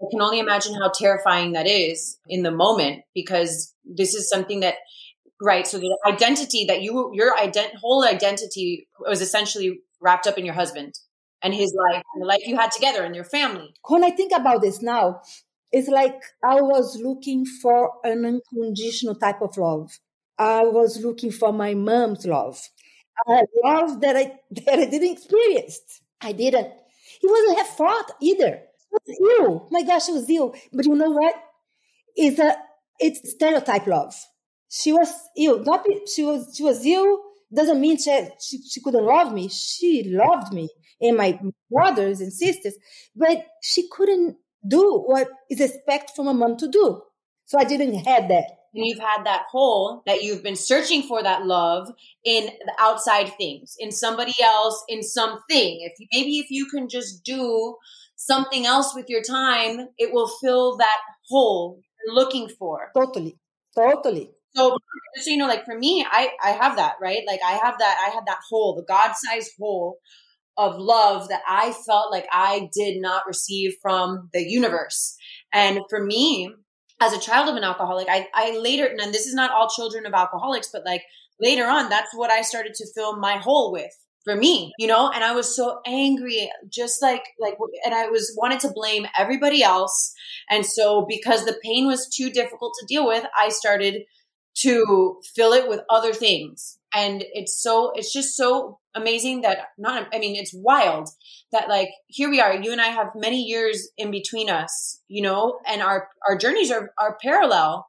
[0.00, 4.60] I can only imagine how terrifying that is in the moment because this is something
[4.60, 4.76] that
[5.42, 5.66] right.
[5.66, 10.54] So the identity that you your ident- whole identity was essentially wrapped up in your
[10.54, 10.94] husband
[11.44, 13.72] and his life and the life you had together and your family.
[13.86, 15.20] When I think about this now,
[15.70, 19.90] it's like I was looking for an unconditional type of love.
[20.38, 22.58] I was looking for my mom's love,
[23.28, 24.32] a love that I
[24.64, 26.00] that I didn't experience.
[26.20, 26.72] I didn't.
[27.20, 28.54] He wasn't her fault either.
[28.54, 29.46] It was ill.
[29.64, 30.54] Oh my gosh, it was ill.
[30.72, 31.34] But you know what?
[32.16, 32.56] It's a
[32.98, 34.14] it's stereotype love.
[34.68, 35.62] She was ill.
[35.62, 37.18] Not she was she was ill.
[37.54, 39.48] Doesn't mean she, she she couldn't love me.
[39.48, 40.68] She loved me
[41.00, 41.38] and my
[41.70, 42.76] brothers and sisters,
[43.14, 47.02] but she couldn't do what is expected from a mom to do.
[47.46, 48.46] So I didn't have that.
[48.74, 51.88] And you've had that hole that you've been searching for that love
[52.24, 55.80] in the outside things, in somebody else, in something.
[55.82, 57.76] If you, maybe if you can just do
[58.16, 62.90] something else with your time, it will fill that hole you're looking for.
[62.96, 63.38] Totally.
[63.76, 64.30] Totally.
[64.56, 64.76] So,
[65.20, 67.22] so you know, like for me, I I have that right.
[67.26, 68.06] Like I have that.
[68.06, 69.98] I had that hole, the God-sized hole
[70.56, 75.16] of love that I felt like I did not receive from the universe.
[75.52, 76.52] And for me,
[77.00, 80.06] as a child of an alcoholic, I, I later, and this is not all children
[80.06, 81.02] of alcoholics, but like
[81.40, 83.92] later on, that's what I started to fill my hole with
[84.24, 88.32] for me, you know, and I was so angry, just like, like, and I was
[88.36, 90.14] wanted to blame everybody else.
[90.50, 94.04] And so because the pain was too difficult to deal with, I started
[94.58, 96.78] to fill it with other things.
[96.96, 101.08] And it's so, it's just so amazing that not, I mean, it's wild
[101.52, 105.22] that like, here we are, you and I have many years in between us, you
[105.22, 107.86] know, and our, our journeys are, are parallel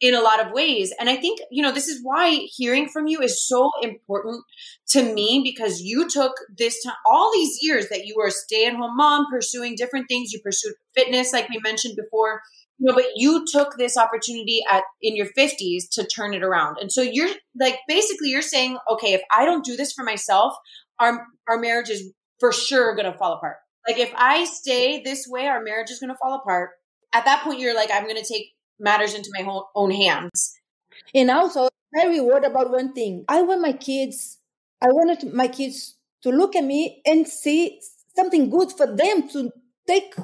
[0.00, 0.92] in a lot of ways.
[1.00, 4.42] And I think, you know, this is why hearing from you is so important
[4.88, 8.66] to me because you took this time, all these years that you were a stay
[8.66, 10.32] at home mom, pursuing different things.
[10.32, 12.42] You pursued fitness, like we mentioned before.
[12.78, 16.76] Know, but you took this opportunity at in your 50s to turn it around.
[16.78, 20.54] And so you're like basically you're saying, okay, if I don't do this for myself,
[20.98, 23.56] our our marriage is for sure going to fall apart.
[23.88, 26.70] Like if I stay this way, our marriage is going to fall apart.
[27.14, 30.54] At that point you're like I'm going to take matters into my own hands.
[31.14, 33.24] And also very worried about one thing.
[33.28, 34.38] I want my kids
[34.82, 37.80] I wanted my kids to look at me and see
[38.14, 39.50] something good for them to
[39.86, 40.14] take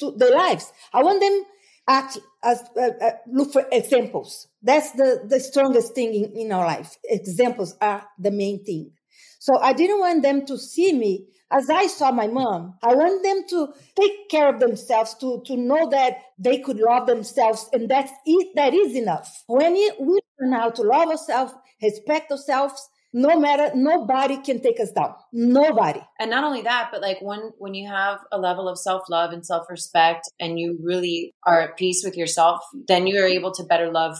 [0.00, 0.72] to their lives.
[0.92, 1.44] I want them
[1.88, 4.48] act as uh, uh, look for examples.
[4.62, 6.96] That's the, the strongest thing in, in our life.
[7.04, 8.92] Examples are the main thing.
[9.38, 12.74] So I didn't want them to see me as I saw my mom.
[12.82, 17.06] I want them to take care of themselves, to, to know that they could love
[17.06, 19.44] themselves, and that's it, that is enough.
[19.46, 24.92] When we learn how to love ourselves, respect ourselves, no matter nobody can take us
[24.92, 25.14] down.
[25.32, 26.00] Nobody.
[26.18, 29.44] And not only that but like when when you have a level of self-love and
[29.44, 33.90] self-respect and you really are at peace with yourself then you are able to better
[33.90, 34.18] love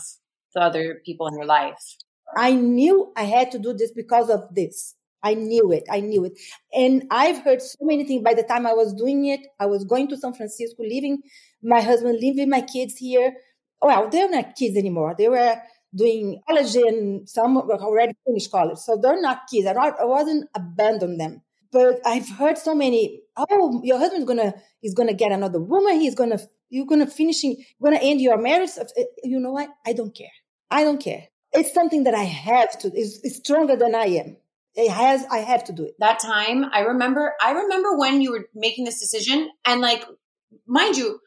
[0.53, 1.77] the other people in your life.
[2.35, 4.95] I knew i had to do this because of this.
[5.23, 5.83] I knew it.
[5.89, 6.33] I knew it.
[6.73, 8.23] And i've heard so many things.
[8.23, 11.21] By the time i was doing it i was going to san francisco leaving
[11.63, 13.33] my husband leaving my kids here.
[13.81, 15.15] Well they're not kids anymore.
[15.17, 15.61] They were
[15.93, 18.77] doing college and some already finished college.
[18.77, 19.67] So they're not kids.
[19.67, 21.41] I, I wasn't abandon them.
[21.71, 26.15] But I've heard so many, oh, your husband's gonna is gonna get another woman, he's
[26.15, 28.71] gonna you're gonna finishing you're gonna end your marriage.
[28.79, 28.83] Uh,
[29.23, 29.69] you know what?
[29.85, 30.31] I don't care.
[30.69, 31.27] I don't care.
[31.53, 34.37] It's something that I have to, it's, it's stronger than I am.
[34.73, 35.95] It has I have to do it.
[35.99, 40.05] That time I remember I remember when you were making this decision and like
[40.65, 41.19] mind you,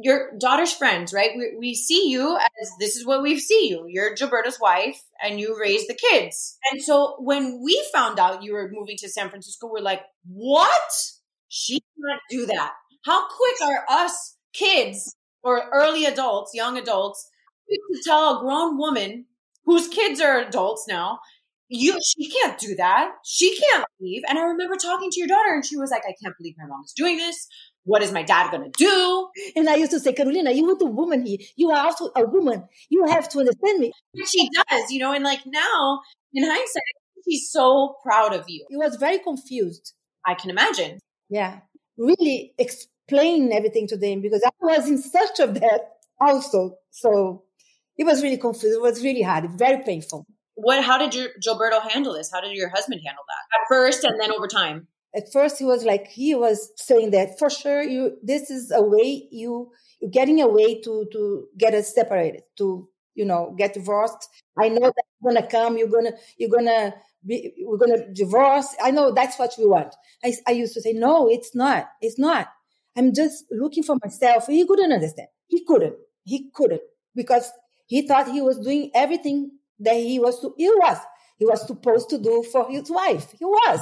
[0.00, 1.30] your daughter's friends, right?
[1.36, 3.86] We, we see you as this is what we see you.
[3.88, 6.58] You're Gilberto's wife and you raise the kids.
[6.70, 10.92] And so when we found out you were moving to San Francisco, we're like, what?
[11.48, 12.72] She can't do that.
[13.04, 17.28] How quick are us kids or early adults, young adults,
[17.68, 19.26] to tell a grown woman
[19.64, 21.20] whose kids are adults now,
[21.68, 23.12] you she can't do that.
[23.24, 24.22] She can't leave.
[24.28, 26.66] And I remember talking to your daughter and she was like, I can't believe my
[26.66, 27.48] mom is doing this.
[27.84, 29.28] What is my dad gonna do?
[29.56, 31.38] And I used to say, Carolina, you are the woman here.
[31.56, 32.64] You are also a woman.
[32.88, 33.92] You have to understand me.
[34.14, 36.00] But she does, you know, and like now,
[36.32, 36.82] in hindsight,
[37.28, 38.66] she's so proud of you.
[38.68, 39.94] He was very confused.
[40.24, 40.98] I can imagine.
[41.28, 41.60] Yeah.
[41.98, 46.76] Really explain everything to them because I was in search of that also.
[46.90, 47.44] So
[47.98, 48.76] it was really confused.
[48.76, 50.26] It was really hard, very painful.
[50.54, 50.84] What?
[50.84, 52.30] How did your Gilberto handle this?
[52.32, 54.86] How did your husband handle that at first, and then over time?
[55.14, 57.82] At first, he was like he was saying that for sure.
[57.82, 59.70] You this is a way you
[60.00, 64.28] you're getting a way to to get us separated to you know get divorced.
[64.58, 65.76] I know that's gonna come.
[65.76, 66.94] You're gonna you're gonna
[67.26, 68.74] be, we're gonna divorce.
[68.82, 69.94] I know that's what we want.
[70.24, 71.88] I, I used to say no, it's not.
[72.00, 72.48] It's not.
[72.96, 74.46] I'm just looking for myself.
[74.46, 75.28] He couldn't understand.
[75.46, 75.96] He couldn't.
[76.24, 76.82] He couldn't
[77.14, 77.50] because
[77.86, 80.98] he thought he was doing everything that he was to, he was
[81.38, 83.32] he was supposed to do for his wife.
[83.38, 83.80] He was,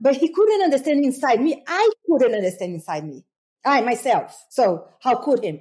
[0.00, 1.62] but he couldn't understand inside me.
[1.66, 3.24] I couldn't understand inside me.
[3.64, 4.46] I myself.
[4.50, 5.60] So how could him?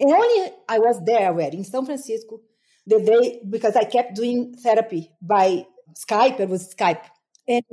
[0.00, 2.40] And only I was there already in San Francisco
[2.86, 6.40] the day because I kept doing therapy by Skype.
[6.40, 7.02] It was Skype,
[7.48, 7.64] and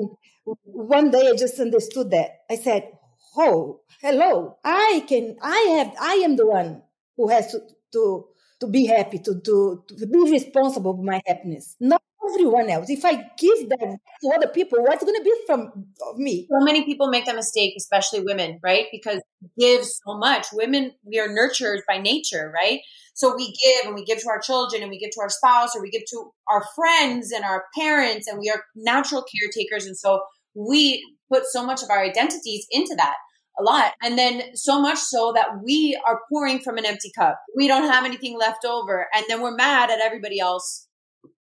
[0.66, 2.42] one day I just understood that.
[2.50, 2.90] I said,
[3.38, 4.58] "Oh, hello!
[4.64, 5.38] I can.
[5.42, 5.96] I have.
[6.00, 6.84] I am the one
[7.18, 7.62] who has to
[7.94, 8.26] to
[8.60, 11.76] to be happy, to, to, to be responsible for my happiness.
[11.80, 12.90] Not everyone else.
[12.90, 15.86] If I give that to other people, what's going to be from
[16.16, 16.48] me?
[16.50, 18.86] So many people make that mistake, especially women, right?
[18.92, 19.22] Because
[19.60, 20.48] give so much.
[20.54, 22.80] Women, we are nurtured by nature, right?
[23.14, 25.76] So we give and we give to our children and we give to our spouse
[25.76, 29.86] or we give to our friends and our parents and we are natural caretakers.
[29.86, 30.22] And so
[30.56, 33.16] we put so much of our identities into that
[33.60, 33.94] a lot.
[34.02, 37.40] And then so much so that we are pouring from an empty cup.
[37.56, 39.08] We don't have anything left over.
[39.14, 40.88] And then we're mad at everybody else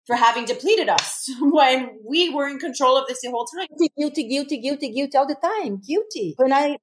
[0.06, 3.68] for having depleted us when we were in control of this the whole time.
[3.98, 5.82] Guilty, guilty, guilty, guilty all the time.
[5.86, 6.34] Guilty.
[6.38, 6.78] When I,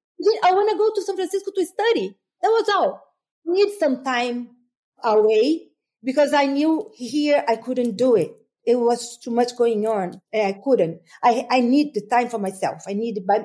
[0.45, 2.17] I want to go to San Francisco to study.
[2.43, 3.03] That was all.
[3.45, 4.51] Need some time
[5.03, 5.69] away
[6.03, 8.33] because I knew here I couldn't do it
[8.65, 10.21] it was too much going on.
[10.33, 11.01] and I couldn't.
[11.23, 12.83] I, I need the time for myself.
[12.87, 13.45] I need to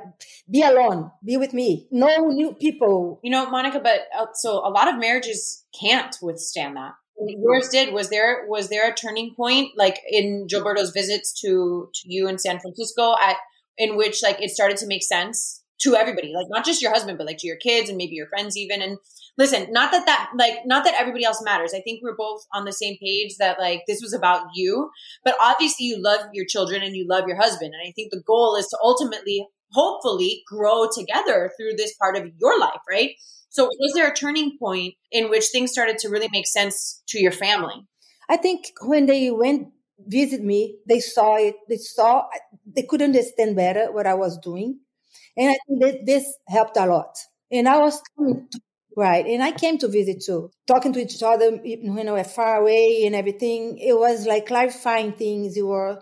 [0.49, 3.19] be alone, be with me, no new people.
[3.23, 6.93] You know, Monica, but uh, so a lot of marriages can't withstand that.
[7.17, 7.93] Yours did.
[7.93, 12.37] Was there was there a turning point, like in Gilberto's visits to to you in
[12.37, 13.37] San Francisco, at
[13.77, 17.17] in which like it started to make sense to everybody, like not just your husband,
[17.17, 18.97] but like to your kids and maybe your friends even, and
[19.37, 21.73] listen, not that that like not that everybody else matters.
[21.73, 24.89] I think we're both on the same page that like this was about you,
[25.23, 28.23] but obviously you love your children and you love your husband, and I think the
[28.25, 33.11] goal is to ultimately, hopefully, grow together through this part of your life, right?
[33.49, 37.19] So, was there a turning point in which things started to really make sense to
[37.19, 37.87] your family?
[38.29, 41.55] I think when they went visit me, they saw it.
[41.69, 42.25] They saw
[42.65, 44.79] they could understand better what I was doing,
[45.37, 47.17] and I think that this helped a lot.
[47.51, 48.01] And I was
[48.97, 49.25] Right.
[49.25, 53.03] And I came to visit too, talking to each other when we were far away
[53.05, 53.77] and everything.
[53.77, 55.57] It was like clarifying things.
[55.57, 56.01] You were,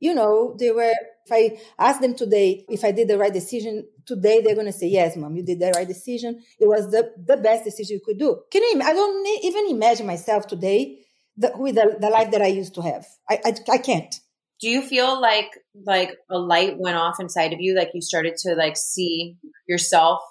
[0.00, 0.92] you know, they were,
[1.24, 4.72] if I ask them today if I did the right decision, today they're going to
[4.72, 6.42] say, yes, mom, you did the right decision.
[6.58, 8.40] It was the, the best decision you could do.
[8.50, 10.98] Can you, I don't even imagine myself today
[11.36, 13.06] the, with the, the life that I used to have.
[13.30, 14.12] I, I, I can't.
[14.62, 15.50] Do you feel like,
[15.84, 17.76] like a light went off inside of you?
[17.76, 19.36] Like you started to like see
[19.68, 20.22] yourself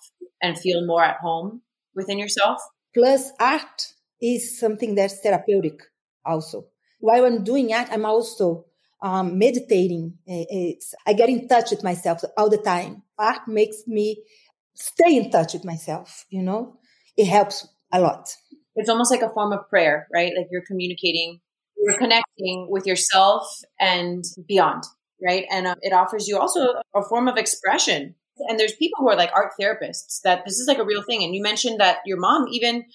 [0.41, 1.61] and feel more at home?
[1.95, 2.61] within yourself?
[2.93, 5.79] Plus, art is something that's therapeutic
[6.25, 6.65] also.
[6.99, 8.65] While I'm doing art, I'm also
[9.01, 10.17] um, meditating.
[10.25, 13.03] It's, I get in touch with myself all the time.
[13.17, 14.23] Art makes me
[14.75, 16.77] stay in touch with myself, you know?
[17.17, 18.29] It helps a lot.
[18.75, 20.31] It's almost like a form of prayer, right?
[20.37, 21.41] Like you're communicating,
[21.81, 23.47] you're connecting with yourself
[23.79, 24.83] and beyond,
[25.21, 25.45] right?
[25.51, 28.15] And uh, it offers you also a form of expression
[28.47, 31.23] and there's people who are like art therapists that this is like a real thing.
[31.23, 32.85] And you mentioned that your mom even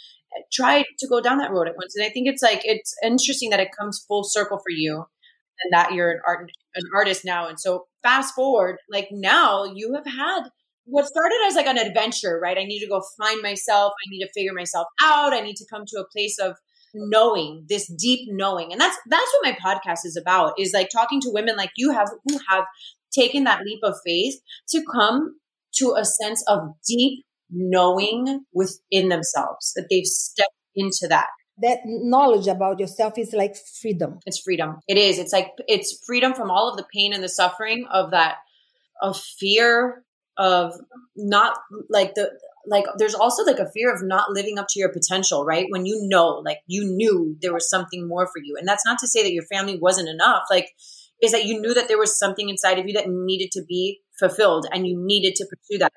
[0.53, 1.95] tried to go down that road at once.
[1.97, 4.97] And I think it's like, it's interesting that it comes full circle for you
[5.63, 7.49] and that you're an art, an artist now.
[7.49, 10.49] And so fast forward, like now you have had
[10.85, 12.59] what started as like an adventure, right?
[12.59, 13.93] I need to go find myself.
[13.93, 15.33] I need to figure myself out.
[15.33, 16.57] I need to come to a place of
[16.97, 18.73] knowing this deep knowing.
[18.73, 21.93] And that's that's what my podcast is about is like talking to women like you
[21.93, 22.65] have who have
[23.15, 24.35] taken that leap of faith
[24.71, 25.37] to come
[25.77, 31.29] to a sense of deep knowing within themselves that they've stepped into that.
[31.63, 34.19] That knowledge about yourself is like freedom.
[34.27, 34.77] It's freedom.
[34.89, 35.19] It is.
[35.19, 38.37] It's like it's freedom from all of the pain and the suffering of that
[39.01, 40.03] of fear
[40.37, 40.75] of
[41.17, 41.57] not
[41.89, 42.31] like the
[42.69, 45.87] like there's also like a fear of not living up to your potential right when
[45.87, 49.07] you know like you knew there was something more for you and that's not to
[49.09, 50.71] say that your family wasn't enough like
[51.23, 54.01] is that you knew that there was something inside of you that needed to be
[54.19, 55.93] fulfilled and you needed to pursue that.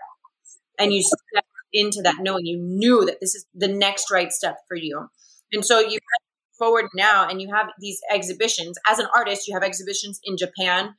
[0.77, 4.57] And you stepped into that knowing you knew that this is the next right step
[4.67, 5.07] for you.
[5.51, 5.99] And so you
[6.57, 8.77] forward now and you have these exhibitions.
[8.87, 10.95] As an artist, you have exhibitions in Japan,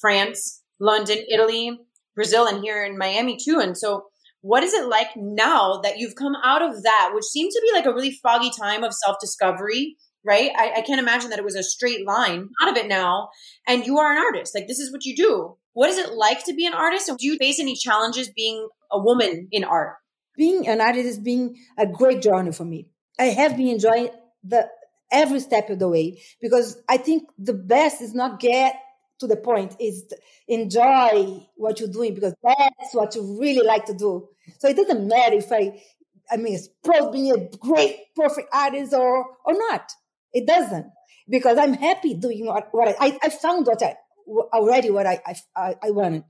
[0.00, 1.78] France, London, Italy,
[2.14, 3.58] Brazil, and here in Miami too.
[3.60, 4.06] And so
[4.44, 7.72] what is it like now that you've come out of that, which seemed to be
[7.72, 10.50] like a really foggy time of self discovery, right?
[10.54, 13.30] I, I, can't imagine that it was a straight line out of it now.
[13.66, 14.54] And you are an artist.
[14.54, 15.56] Like, this is what you do.
[15.72, 17.08] What is it like to be an artist?
[17.08, 19.94] And do you face any challenges being a woman in art?
[20.36, 22.88] Being an artist has been a great journey for me.
[23.18, 24.10] I have been enjoying
[24.42, 24.68] the
[25.10, 28.76] every step of the way because I think the best is not get
[29.20, 30.04] to the point is
[30.48, 35.06] enjoy what you're doing because that's what you really like to do so it doesn't
[35.06, 35.80] matter if I,
[36.30, 39.90] I mean, it's supposed being a great, perfect artist or or not.
[40.32, 40.86] It doesn't
[41.28, 43.96] because I'm happy doing what, what I, I found what I
[44.26, 45.20] already what I
[45.56, 46.24] I, I wanted.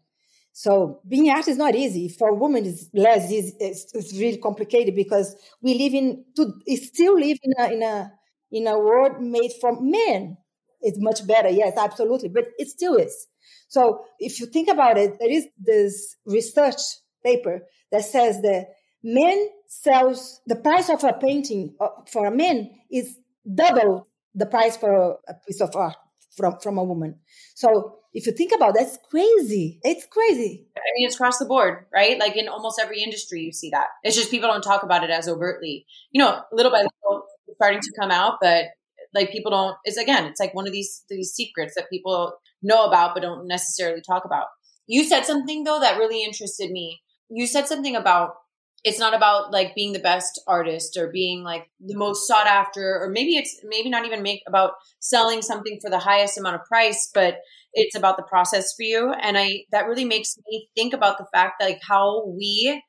[0.53, 2.09] So being an artist is not easy.
[2.09, 3.57] For a woman, it's less easy.
[3.59, 8.13] It's, it's really complicated because we live in, to, still live in a, in a,
[8.53, 10.37] in a world made from men.
[10.85, 11.49] It's much better.
[11.49, 12.29] Yes, absolutely.
[12.29, 13.27] But it still is.
[13.69, 16.81] So if you think about it, there is this research
[17.25, 18.67] paper that says that
[19.03, 23.19] men sells the price of a painting uh, for a man is
[23.53, 25.97] double the price for a piece of art
[26.37, 27.19] from, from a woman.
[27.55, 29.81] So if you think about that, it's crazy.
[29.83, 30.69] It's crazy.
[30.77, 32.19] I mean, it's across the board, right?
[32.19, 33.89] Like in almost every industry, you see that.
[34.03, 35.87] It's just people don't talk about it as overtly.
[36.13, 37.25] You know, little by little,
[37.57, 38.67] starting to come out, but
[39.15, 39.77] like people don't.
[39.85, 43.47] It's again, it's like one of these these secrets that people know about but don't
[43.47, 44.47] necessarily talk about.
[44.87, 47.01] You said something though that really interested me
[47.31, 48.35] you said something about
[48.83, 53.01] it's not about like being the best artist or being like the most sought after
[53.01, 56.65] or maybe it's maybe not even make about selling something for the highest amount of
[56.67, 57.37] price but
[57.73, 61.27] it's about the process for you and i that really makes me think about the
[61.33, 62.83] fact that like how we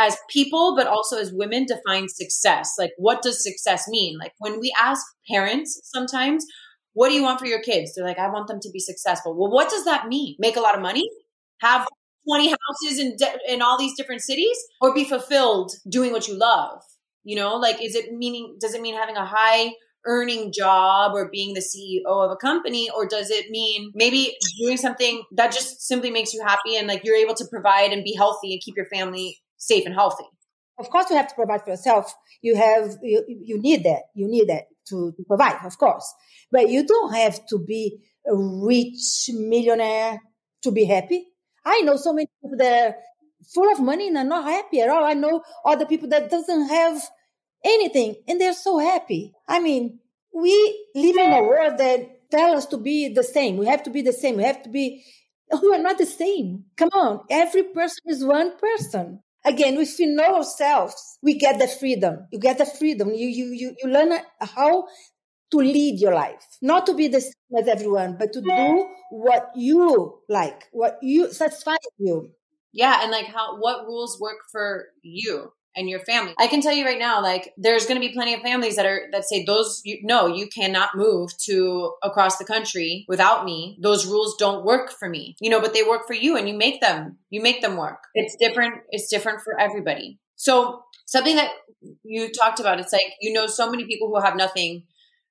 [0.00, 2.72] as people but also as women define success.
[2.78, 4.18] Like what does success mean?
[4.18, 6.44] Like when we ask parents sometimes
[6.94, 7.92] what do you want for your kids?
[7.94, 9.38] They're like i want them to be successful.
[9.38, 10.36] Well what does that mean?
[10.38, 11.08] Make a lot of money?
[11.60, 11.86] Have
[12.26, 14.56] 20 houses in in all these different cities?
[14.80, 16.80] Or be fulfilled doing what you love?
[17.22, 19.72] You know like is it meaning does it mean having a high
[20.06, 22.88] earning job or being the CEO of a company?
[22.96, 27.02] Or does it mean maybe doing something that just simply makes you happy and like
[27.04, 30.24] you're able to provide and be healthy and keep your family safe and healthy
[30.78, 34.26] of course you have to provide for yourself you have you, you need that you
[34.28, 36.12] need that to, to provide of course
[36.50, 40.18] but you don't have to be a rich millionaire
[40.62, 41.26] to be happy
[41.64, 42.96] I know so many people that are
[43.54, 45.04] full of money and are not happy at all.
[45.04, 47.02] I know other people that doesn't have
[47.64, 49.32] anything and they're so happy.
[49.48, 50.00] I mean,
[50.32, 53.56] we live in a world that tell us to be the same.
[53.56, 54.36] We have to be the same.
[54.36, 55.04] We have to be.
[55.60, 56.66] We are not the same.
[56.76, 59.20] Come on, every person is one person.
[59.44, 62.26] Again, if we know ourselves, we get the freedom.
[62.30, 63.08] You get the freedom.
[63.14, 64.86] You you you, you learn how
[65.50, 69.50] to lead your life, not to be the same as everyone, but to do what
[69.56, 72.30] you like, what you satisfies you.
[72.72, 76.34] Yeah, and like how what rules work for you and your family.
[76.38, 78.86] I can tell you right now, like there's going to be plenty of families that
[78.86, 83.78] are that say those you, no, you cannot move to across the country without me.
[83.80, 86.56] Those rules don't work for me, you know, but they work for you, and you
[86.56, 88.04] make them you make them work.
[88.14, 88.82] It's different.
[88.90, 90.18] It's different for everybody.
[90.36, 91.50] So something that
[92.02, 94.84] you talked about, it's like you know so many people who have nothing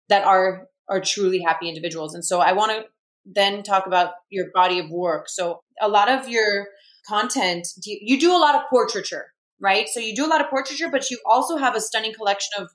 [0.07, 2.15] that are are truly happy individuals.
[2.15, 2.85] And so I want to
[3.25, 5.29] then talk about your body of work.
[5.29, 6.67] So a lot of your
[7.07, 9.27] content, you do a lot of portraiture,
[9.61, 9.87] right?
[9.89, 12.69] So you do a lot of portraiture, but you also have a stunning collection of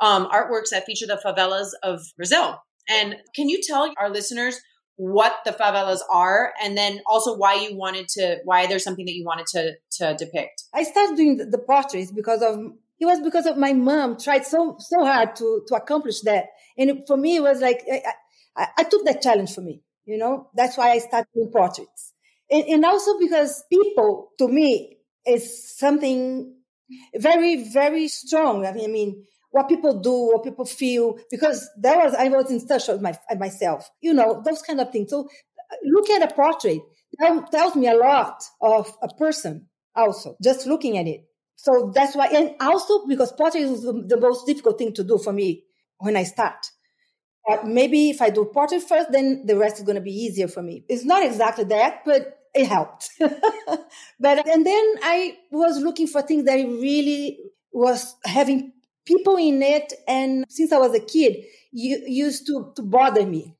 [0.00, 2.60] um, artworks that feature the favelas of Brazil.
[2.88, 4.60] And can you tell our listeners
[4.96, 9.14] what the favelas are, and then also why you wanted to, why there's something that
[9.14, 10.64] you wanted to to depict?
[10.74, 12.58] I started doing the portraits because of
[12.98, 16.46] it was because of my mom tried so so hard to to accomplish that
[16.78, 18.02] and for me it was like I,
[18.56, 22.14] I, I, took that challenge for me you know that's why i started doing portraits
[22.50, 24.95] and, and also because people to me
[25.26, 26.54] is something
[27.16, 31.96] very very strong i mean, I mean what people do what people feel because that
[31.96, 35.20] was i was in touch with my, myself you know those kind of things so
[35.22, 36.80] uh, look at a portrait
[37.18, 42.14] that tells me a lot of a person also just looking at it so that's
[42.14, 45.64] why, and also because pottery is the most difficult thing to do for me
[45.98, 46.70] when I start.
[47.48, 50.48] But maybe if I do pottery first, then the rest is going to be easier
[50.48, 50.84] for me.
[50.88, 53.10] It's not exactly that, but it helped.
[53.18, 57.38] but, and then I was looking for things that really
[57.72, 58.72] was having
[59.04, 59.92] people in it.
[60.08, 63.56] And since I was a kid, you used to, to bother me.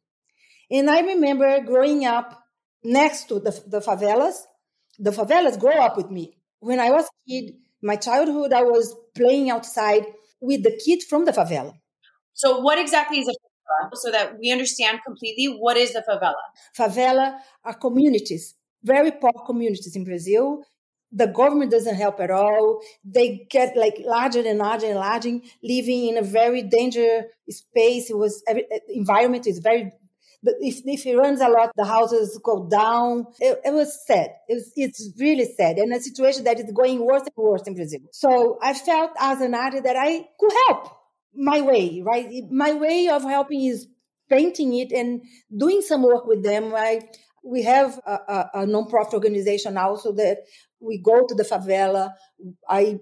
[0.70, 2.42] And I remember growing up
[2.82, 4.36] next to the, the favelas.
[4.98, 6.36] The favelas grow up with me.
[6.60, 10.06] When I was a kid, my childhood, I was playing outside
[10.40, 11.74] with the kids from the favela.
[12.32, 13.90] So, what exactly is a favela?
[13.94, 16.34] So that we understand completely, what is the favela?
[16.76, 20.62] Favela are communities, very poor communities in Brazil.
[21.12, 22.82] The government doesn't help at all.
[23.04, 28.10] They get like larger and larger and larger, living in a very dangerous space.
[28.10, 29.92] It was every, eh, environment is very
[30.42, 33.26] But if, if it runs a lot, the houses go down.
[33.40, 34.30] It, it was sad.
[34.48, 35.78] It was, it's really sad.
[35.78, 38.00] And a situation that is going worse and worse in Brazil.
[38.12, 40.90] So I felt as an artist that I could help
[41.34, 42.28] my way, right?
[42.50, 43.88] My way of helping is
[44.28, 45.22] painting it and
[45.56, 46.74] doing some work with them.
[46.74, 47.00] I,
[47.46, 50.38] we have a, a, a non-profit organization also that
[50.80, 52.12] we go to the favela.
[52.68, 52.98] I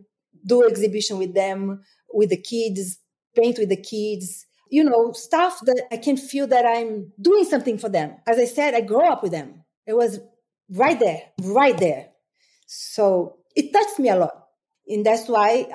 [0.47, 1.83] do exhibition with them,
[2.13, 2.99] with the kids,
[3.35, 7.79] paint with the kids you know, stuff that I can feel that I'm doing something
[7.79, 8.17] for them.
[8.27, 9.63] As I said, I grew up with them.
[9.87, 10.19] It was
[10.69, 12.09] right there, right there.
[12.67, 14.49] So it touched me a lot.
[14.89, 15.69] And that's why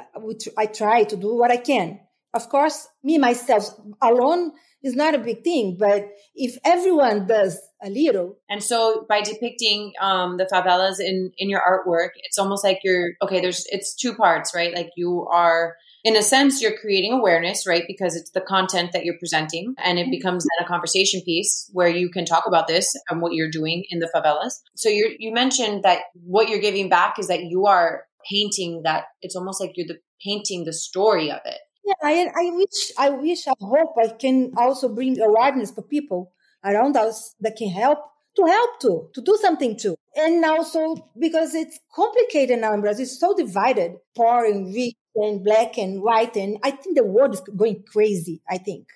[0.57, 2.01] I try to do what I can.
[2.33, 3.69] Of course, me, myself,
[4.01, 4.51] alone
[4.83, 8.37] is not a big thing, but if everyone does a little.
[8.49, 13.11] And so by depicting um, the favelas in, in your artwork, it's almost like you're,
[13.21, 14.75] okay, there's, it's two parts, right?
[14.75, 17.83] Like you are in a sense, you're creating awareness, right?
[17.87, 21.89] Because it's the content that you're presenting and it becomes then a conversation piece where
[21.89, 24.53] you can talk about this and what you're doing in the favelas.
[24.75, 29.05] So you you mentioned that what you're giving back is that you are painting that
[29.21, 31.59] it's almost like you're the painting the story of it.
[31.85, 36.31] Yeah, I, I wish, I wish, I hope I can also bring awareness for people
[36.63, 37.99] around us that can help
[38.35, 39.95] to help to, to do something too.
[40.15, 45.43] And also because it's complicated now in Brazil, it's so divided, poor and rich, and
[45.43, 46.35] black and white.
[46.35, 48.87] And I think the world is going crazy, I think.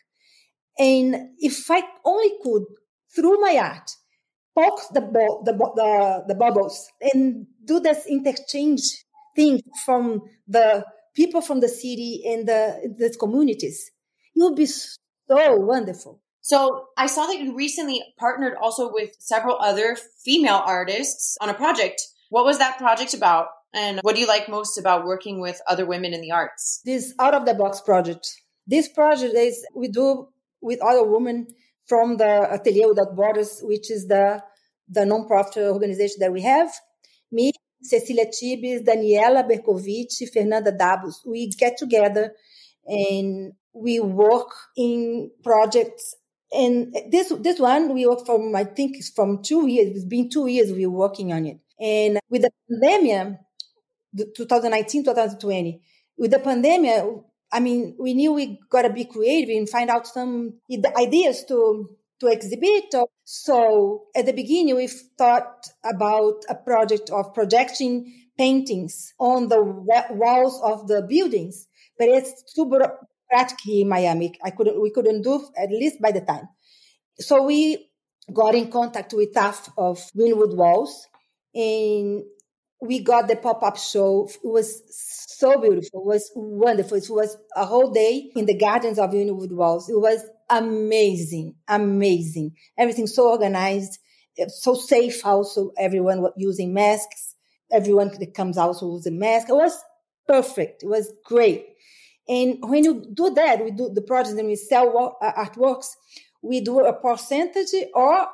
[0.78, 2.64] And if I only could,
[3.16, 3.92] through my art,
[4.56, 8.82] poke the, the, the, the bubbles and do this interchange
[9.36, 10.86] thing from the
[11.16, 13.92] people from the city and the, the communities,
[14.36, 14.88] it would be so
[15.30, 16.23] wonderful.
[16.44, 21.54] So I saw that you recently partnered also with several other female artists on a
[21.54, 22.02] project.
[22.30, 23.48] What was that project about?
[23.74, 26.82] And what do you like most about working with other women in the arts?
[26.84, 28.28] This out of the box project.
[28.68, 30.28] This project is we do
[30.62, 31.48] with other women
[31.88, 34.44] from the Atelier Without Borders, which is the
[34.90, 36.70] the nonprofit organization that we have.
[37.32, 41.26] Me, Cecilia Tibes, Daniela Berkovich, Fernanda Dabos.
[41.26, 42.34] We get together
[42.86, 46.16] and we work in projects.
[46.54, 49.96] And this this one we work from I think it's from two years.
[49.96, 51.60] It's been two years we're working on it.
[51.80, 53.40] And with the pandemic,
[54.36, 55.82] 2019, 2020.
[56.18, 57.04] With the pandemic,
[57.52, 60.60] I mean, we knew we got to be creative and find out some
[60.98, 61.90] ideas to
[62.20, 62.94] to exhibit.
[63.26, 70.60] So at the beginning, we thought about a project of projecting paintings on the walls
[70.64, 72.66] of the buildings, but it's too
[73.34, 74.34] practical in Miami.
[74.44, 76.48] I couldn't, we couldn't do at least by the time.
[77.18, 77.90] So we
[78.32, 81.08] got in contact with staff of Wynwood Walls
[81.56, 82.24] and
[82.80, 84.30] we got the pop-up show.
[84.44, 84.84] It was
[85.40, 86.02] so beautiful.
[86.02, 86.98] It was wonderful.
[86.98, 89.90] It was a whole day in the gardens of Wynwood Walls.
[89.90, 92.52] It was amazing, amazing.
[92.78, 93.98] Everything so organized,
[94.48, 95.72] so safe also.
[95.78, 97.36] Everyone was using masks.
[97.72, 99.50] Everyone that comes also a mask.
[99.50, 99.76] It was
[100.28, 100.84] perfect.
[100.84, 101.66] It was great.
[102.28, 105.88] And when you do that, we do the project and we sell uh, artworks,
[106.42, 108.28] we do a percentage or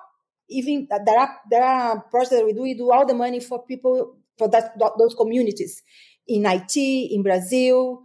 [0.50, 3.64] even there are there are projects that we do we do all the money for
[3.66, 5.84] people for that those communities
[6.28, 8.04] in IT, in Brazil,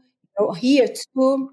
[0.57, 1.51] here too,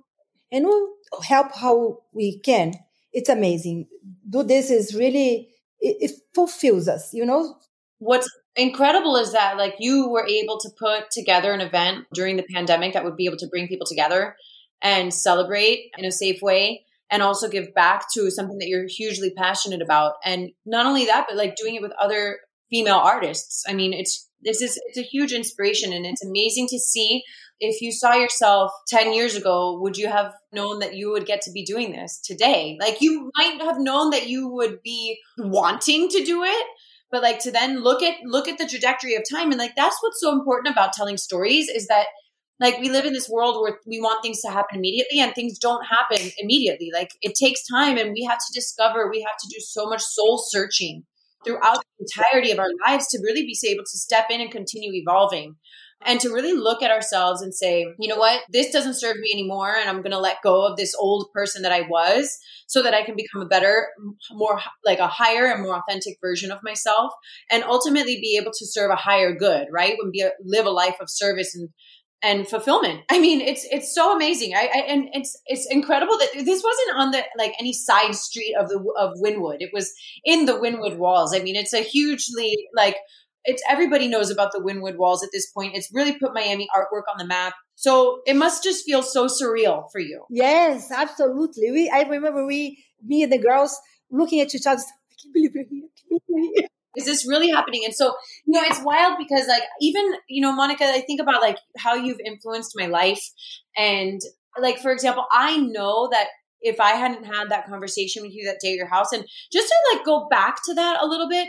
[0.51, 0.89] and we'll
[1.23, 2.73] help how we can.
[3.13, 3.87] It's amazing.
[4.29, 7.57] Do this is really it, it fulfills us, you know.
[7.99, 12.45] What's incredible is that like you were able to put together an event during the
[12.53, 14.35] pandemic that would be able to bring people together
[14.81, 19.31] and celebrate in a safe way and also give back to something that you're hugely
[19.31, 20.13] passionate about.
[20.25, 22.39] And not only that but like doing it with other
[22.69, 23.63] female artists.
[23.67, 27.23] I mean it's this is it's a huge inspiration and it's amazing to see.
[27.63, 31.41] If you saw yourself 10 years ago would you have known that you would get
[31.43, 32.77] to be doing this today?
[32.81, 36.67] Like you might have known that you would be wanting to do it
[37.11, 39.97] but like to then look at look at the trajectory of time and like that's
[40.01, 42.07] what's so important about telling stories is that
[42.61, 45.57] like we live in this world where we want things to happen immediately and things
[45.57, 46.91] don't happen immediately.
[46.93, 50.01] Like it takes time and we have to discover we have to do so much
[50.01, 51.03] soul searching
[51.43, 54.93] throughout the entirety of our lives to really be able to step in and continue
[54.93, 55.55] evolving
[56.05, 59.29] and to really look at ourselves and say, you know what, this doesn't serve me
[59.33, 59.75] anymore.
[59.75, 62.37] And I'm going to let go of this old person that I was
[62.67, 63.89] so that I can become a better,
[64.31, 67.11] more like a higher and more authentic version of myself
[67.51, 69.95] and ultimately be able to serve a higher good, right?
[70.01, 71.69] And be a, live a life of service and
[72.23, 73.01] and fulfillment.
[73.09, 74.53] I mean, it's it's so amazing.
[74.55, 78.55] I, I, and it's it's incredible that this wasn't on the like any side street
[78.59, 79.57] of the of Wynwood.
[79.59, 79.91] It was
[80.23, 81.35] in the Wynwood walls.
[81.35, 82.97] I mean, it's a hugely like
[83.43, 85.75] it's everybody knows about the Wynwood walls at this point.
[85.75, 87.53] It's really put Miami artwork on the map.
[87.75, 90.25] So it must just feel so surreal for you.
[90.29, 91.71] Yes, absolutely.
[91.71, 93.77] We I remember we me and the girls
[94.11, 94.81] looking at each other.
[94.81, 95.83] I can't believe we're here.
[95.85, 96.67] I can't believe we're here
[96.97, 97.83] is this really happening?
[97.85, 98.13] And so,
[98.45, 101.93] you know, it's wild because like even, you know, Monica, I think about like how
[101.93, 103.23] you've influenced my life.
[103.77, 104.19] And
[104.59, 106.27] like, for example, I know that
[106.61, 109.67] if I hadn't had that conversation with you that day at your house and just
[109.67, 111.47] to like go back to that a little bit,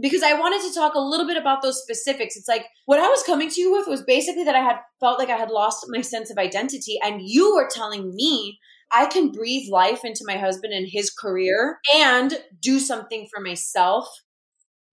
[0.00, 2.36] because I wanted to talk a little bit about those specifics.
[2.36, 5.18] It's like what I was coming to you with was basically that I had felt
[5.18, 6.98] like I had lost my sense of identity.
[7.02, 8.58] And you were telling me
[8.92, 14.08] I can breathe life into my husband and his career and do something for myself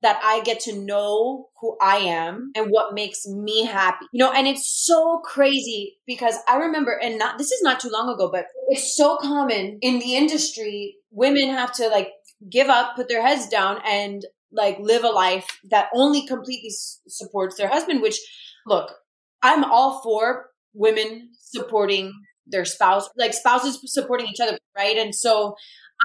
[0.01, 4.05] that I get to know who I am and what makes me happy.
[4.11, 7.89] You know, and it's so crazy because I remember, and not, this is not too
[7.89, 10.97] long ago, but it's so common in the industry.
[11.11, 12.09] Women have to like
[12.49, 17.01] give up, put their heads down and like live a life that only completely s-
[17.07, 18.19] supports their husband, which
[18.65, 18.91] look,
[19.41, 22.13] I'm all for women supporting
[22.47, 24.97] their spouse, like spouses supporting each other, right?
[24.97, 25.55] And so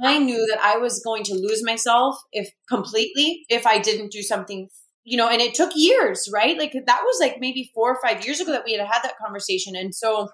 [0.04, 4.22] I knew that I was going to lose myself if completely if I didn't do
[4.22, 4.68] something
[5.08, 6.58] you know, and it took years, right?
[6.58, 9.16] Like that was like maybe four or five years ago that we had had that
[9.16, 9.74] conversation.
[9.74, 10.28] And so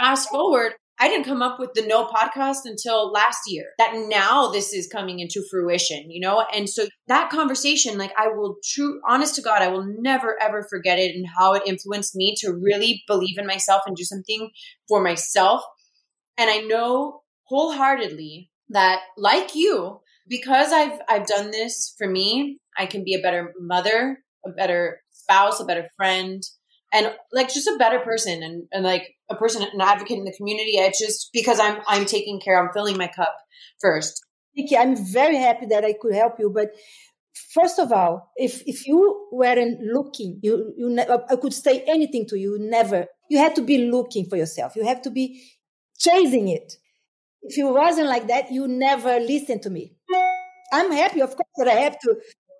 [0.00, 4.50] fast forward, I didn't come up with the Know podcast until last year that now
[4.50, 6.44] this is coming into fruition, you know?
[6.54, 10.66] And so that conversation, like I will true, honest to God, I will never ever
[10.68, 14.50] forget it and how it influenced me to really believe in myself and do something
[14.88, 15.62] for myself.
[16.38, 22.86] And I know wholeheartedly that like you, because I've I've done this for me, I
[22.86, 26.42] can be a better mother, a better spouse, a better friend,
[26.92, 30.34] and like just a better person and, and like a person an advocate in the
[30.36, 30.72] community.
[30.76, 33.36] It's just because I'm I'm taking care, I'm filling my cup
[33.80, 34.22] first.
[34.56, 36.70] Nikki, I'm very happy that I could help you, but
[37.52, 42.26] first of all, if if you weren't looking, you you ne- I could say anything
[42.28, 42.56] to you.
[42.58, 43.06] Never.
[43.28, 44.76] You have to be looking for yourself.
[44.76, 45.42] You have to be
[45.98, 46.74] chasing it.
[47.42, 49.94] If you wasn't like that, you never listen to me.
[50.72, 52.16] I'm happy, of course, that I have to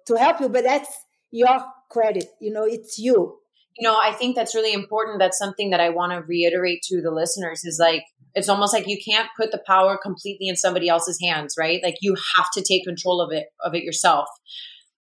[0.09, 0.93] to help you, but that's
[1.31, 2.29] your credit.
[2.41, 3.39] You know, it's you.
[3.79, 5.18] You know, I think that's really important.
[5.18, 8.05] That's something that I want to reiterate to the listeners is like
[8.35, 11.81] it's almost like you can't put the power completely in somebody else's hands, right?
[11.83, 14.29] Like you have to take control of it of it yourself.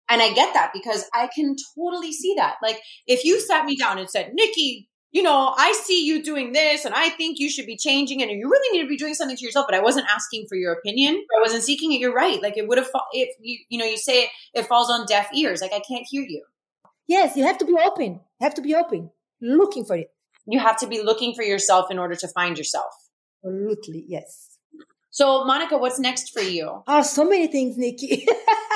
[0.09, 2.57] And I get that because I can totally see that.
[2.62, 6.53] Like if you sat me down and said, "Nikki, you know, I see you doing
[6.53, 9.14] this and I think you should be changing and you really need to be doing
[9.14, 9.66] something to yourself.
[9.68, 11.23] But I wasn't asking for your opinion.
[11.37, 12.01] I wasn't seeking it.
[12.01, 12.43] You're right.
[12.43, 15.29] Like it would have, if you, you know, you say it, it falls on deaf
[15.35, 15.61] ears.
[15.61, 16.43] Like I can't hear you.
[17.12, 18.12] Yes, you have to be open.
[18.40, 19.10] You have to be open,
[19.42, 20.08] looking for it.
[20.46, 22.92] You have to be looking for yourself in order to find yourself.
[23.44, 24.56] Absolutely, yes.
[25.10, 26.82] So, Monica, what's next for you?
[26.86, 28.26] Oh, so many things, Nikki.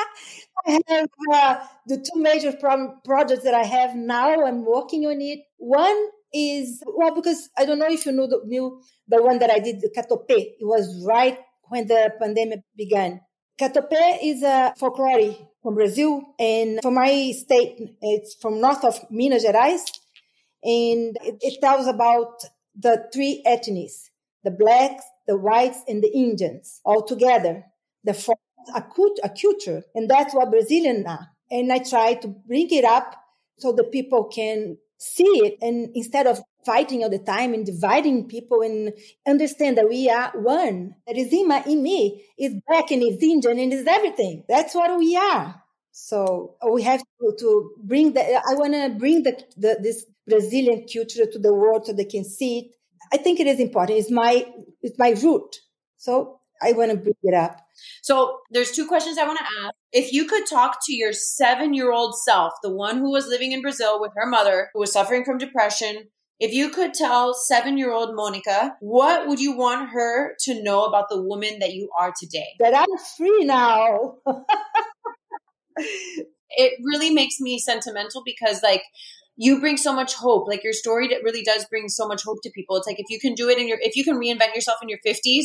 [0.67, 1.57] I have uh,
[1.87, 4.45] the two major pro- projects that I have now.
[4.45, 5.39] I'm working on it.
[5.57, 5.99] One
[6.35, 9.61] is well because I don't know if you know the new the one that I
[9.61, 10.25] did the Catope.
[10.29, 11.39] It was right
[11.71, 13.21] when the pandemic began.
[13.59, 17.97] Catope is a folklore from Brazil and from my state.
[18.03, 19.83] It's from north of Minas Gerais,
[20.63, 22.45] and it, it tells about
[22.79, 24.11] the three ethnies:
[24.45, 27.65] the blacks, the whites, and the Indians all together.
[28.05, 28.37] The form
[28.75, 28.83] a,
[29.25, 31.29] a culture, and that's what Brazilian are.
[31.51, 33.15] And I try to bring it up
[33.59, 38.29] so the people can see it and instead of fighting all the time and dividing
[38.29, 38.93] people and
[39.27, 43.23] understand that we are one that is in my in me is black and is
[43.23, 44.45] indian and is everything.
[44.49, 45.63] That's what we are.
[45.93, 50.05] So uh, we have to, to bring the i want to bring the, the this
[50.29, 52.67] brazilian culture to the world so they can see it.
[53.15, 53.99] I think it is important.
[54.01, 54.47] It's my
[54.83, 55.57] it's my root.
[55.97, 57.61] So I want to bring it up.
[58.03, 59.75] So there's two questions I want to ask.
[59.93, 63.53] If you could talk to your seven year old self, the one who was living
[63.53, 66.09] in Brazil with her mother, who was suffering from depression,
[66.39, 70.85] if you could tell seven year old Monica, what would you want her to know
[70.85, 72.55] about the woman that you are today?
[72.59, 74.17] That I'm free now.
[75.77, 78.83] it really makes me sentimental because, like,
[79.37, 80.49] you bring so much hope.
[80.49, 82.77] Like your story really does bring so much hope to people.
[82.77, 84.89] It's like if you can do it in your, if you can reinvent yourself in
[84.89, 85.45] your 50s,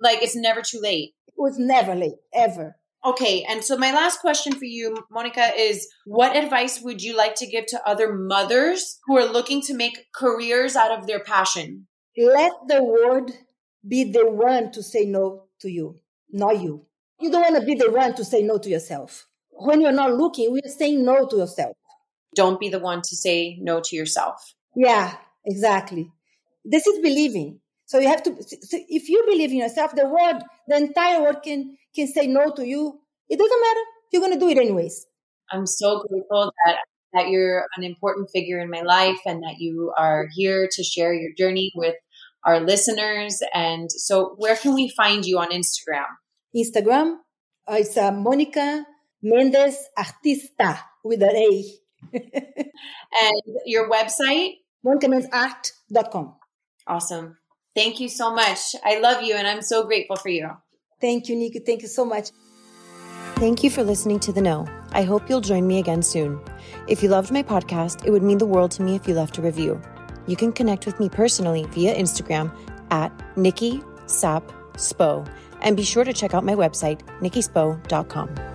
[0.00, 1.14] like it's never too late.
[1.26, 2.76] It was never late, ever.
[3.04, 7.34] Okay, and so my last question for you, Monica, is what advice would you like
[7.36, 11.88] to give to other mothers who are looking to make careers out of their passion?
[12.16, 13.32] Let the world
[13.86, 15.98] be the one to say no to you,
[16.30, 16.86] not you.
[17.18, 19.26] You don't want to be the one to say no to yourself.
[19.50, 21.76] When you're not looking, we're saying no to yourself.
[22.36, 24.54] Don't be the one to say no to yourself.
[24.76, 26.10] Yeah, exactly.
[26.64, 27.60] This is believing.
[27.92, 31.42] So you have to, so if you believe in yourself, the world, the entire world
[31.44, 32.98] can, can say no to you.
[33.28, 33.80] It doesn't matter.
[34.10, 35.04] You're going to do it anyways.
[35.50, 36.76] I'm so grateful that,
[37.12, 41.12] that you're an important figure in my life and that you are here to share
[41.12, 41.96] your journey with
[42.46, 43.42] our listeners.
[43.52, 46.06] And so where can we find you on Instagram?
[46.56, 47.16] Instagram,
[47.70, 48.86] uh, it's uh, Monica
[49.22, 51.64] Mendes Artista with an A.
[52.14, 54.54] and your website?
[54.82, 56.36] MonicaMendesArt.com.
[56.86, 57.36] Awesome.
[57.74, 58.76] Thank you so much.
[58.84, 60.50] I love you and I'm so grateful for you.
[61.00, 61.60] Thank you, Nikki.
[61.60, 62.30] Thank you so much.
[63.36, 64.66] Thank you for listening to The Know.
[64.92, 66.40] I hope you'll join me again soon.
[66.86, 69.38] If you loved my podcast, it would mean the world to me if you left
[69.38, 69.80] a review.
[70.26, 72.54] You can connect with me personally via Instagram
[72.90, 74.44] at Nikki Sap
[74.74, 75.28] Spo,
[75.62, 78.51] and be sure to check out my website, nikkispo.com.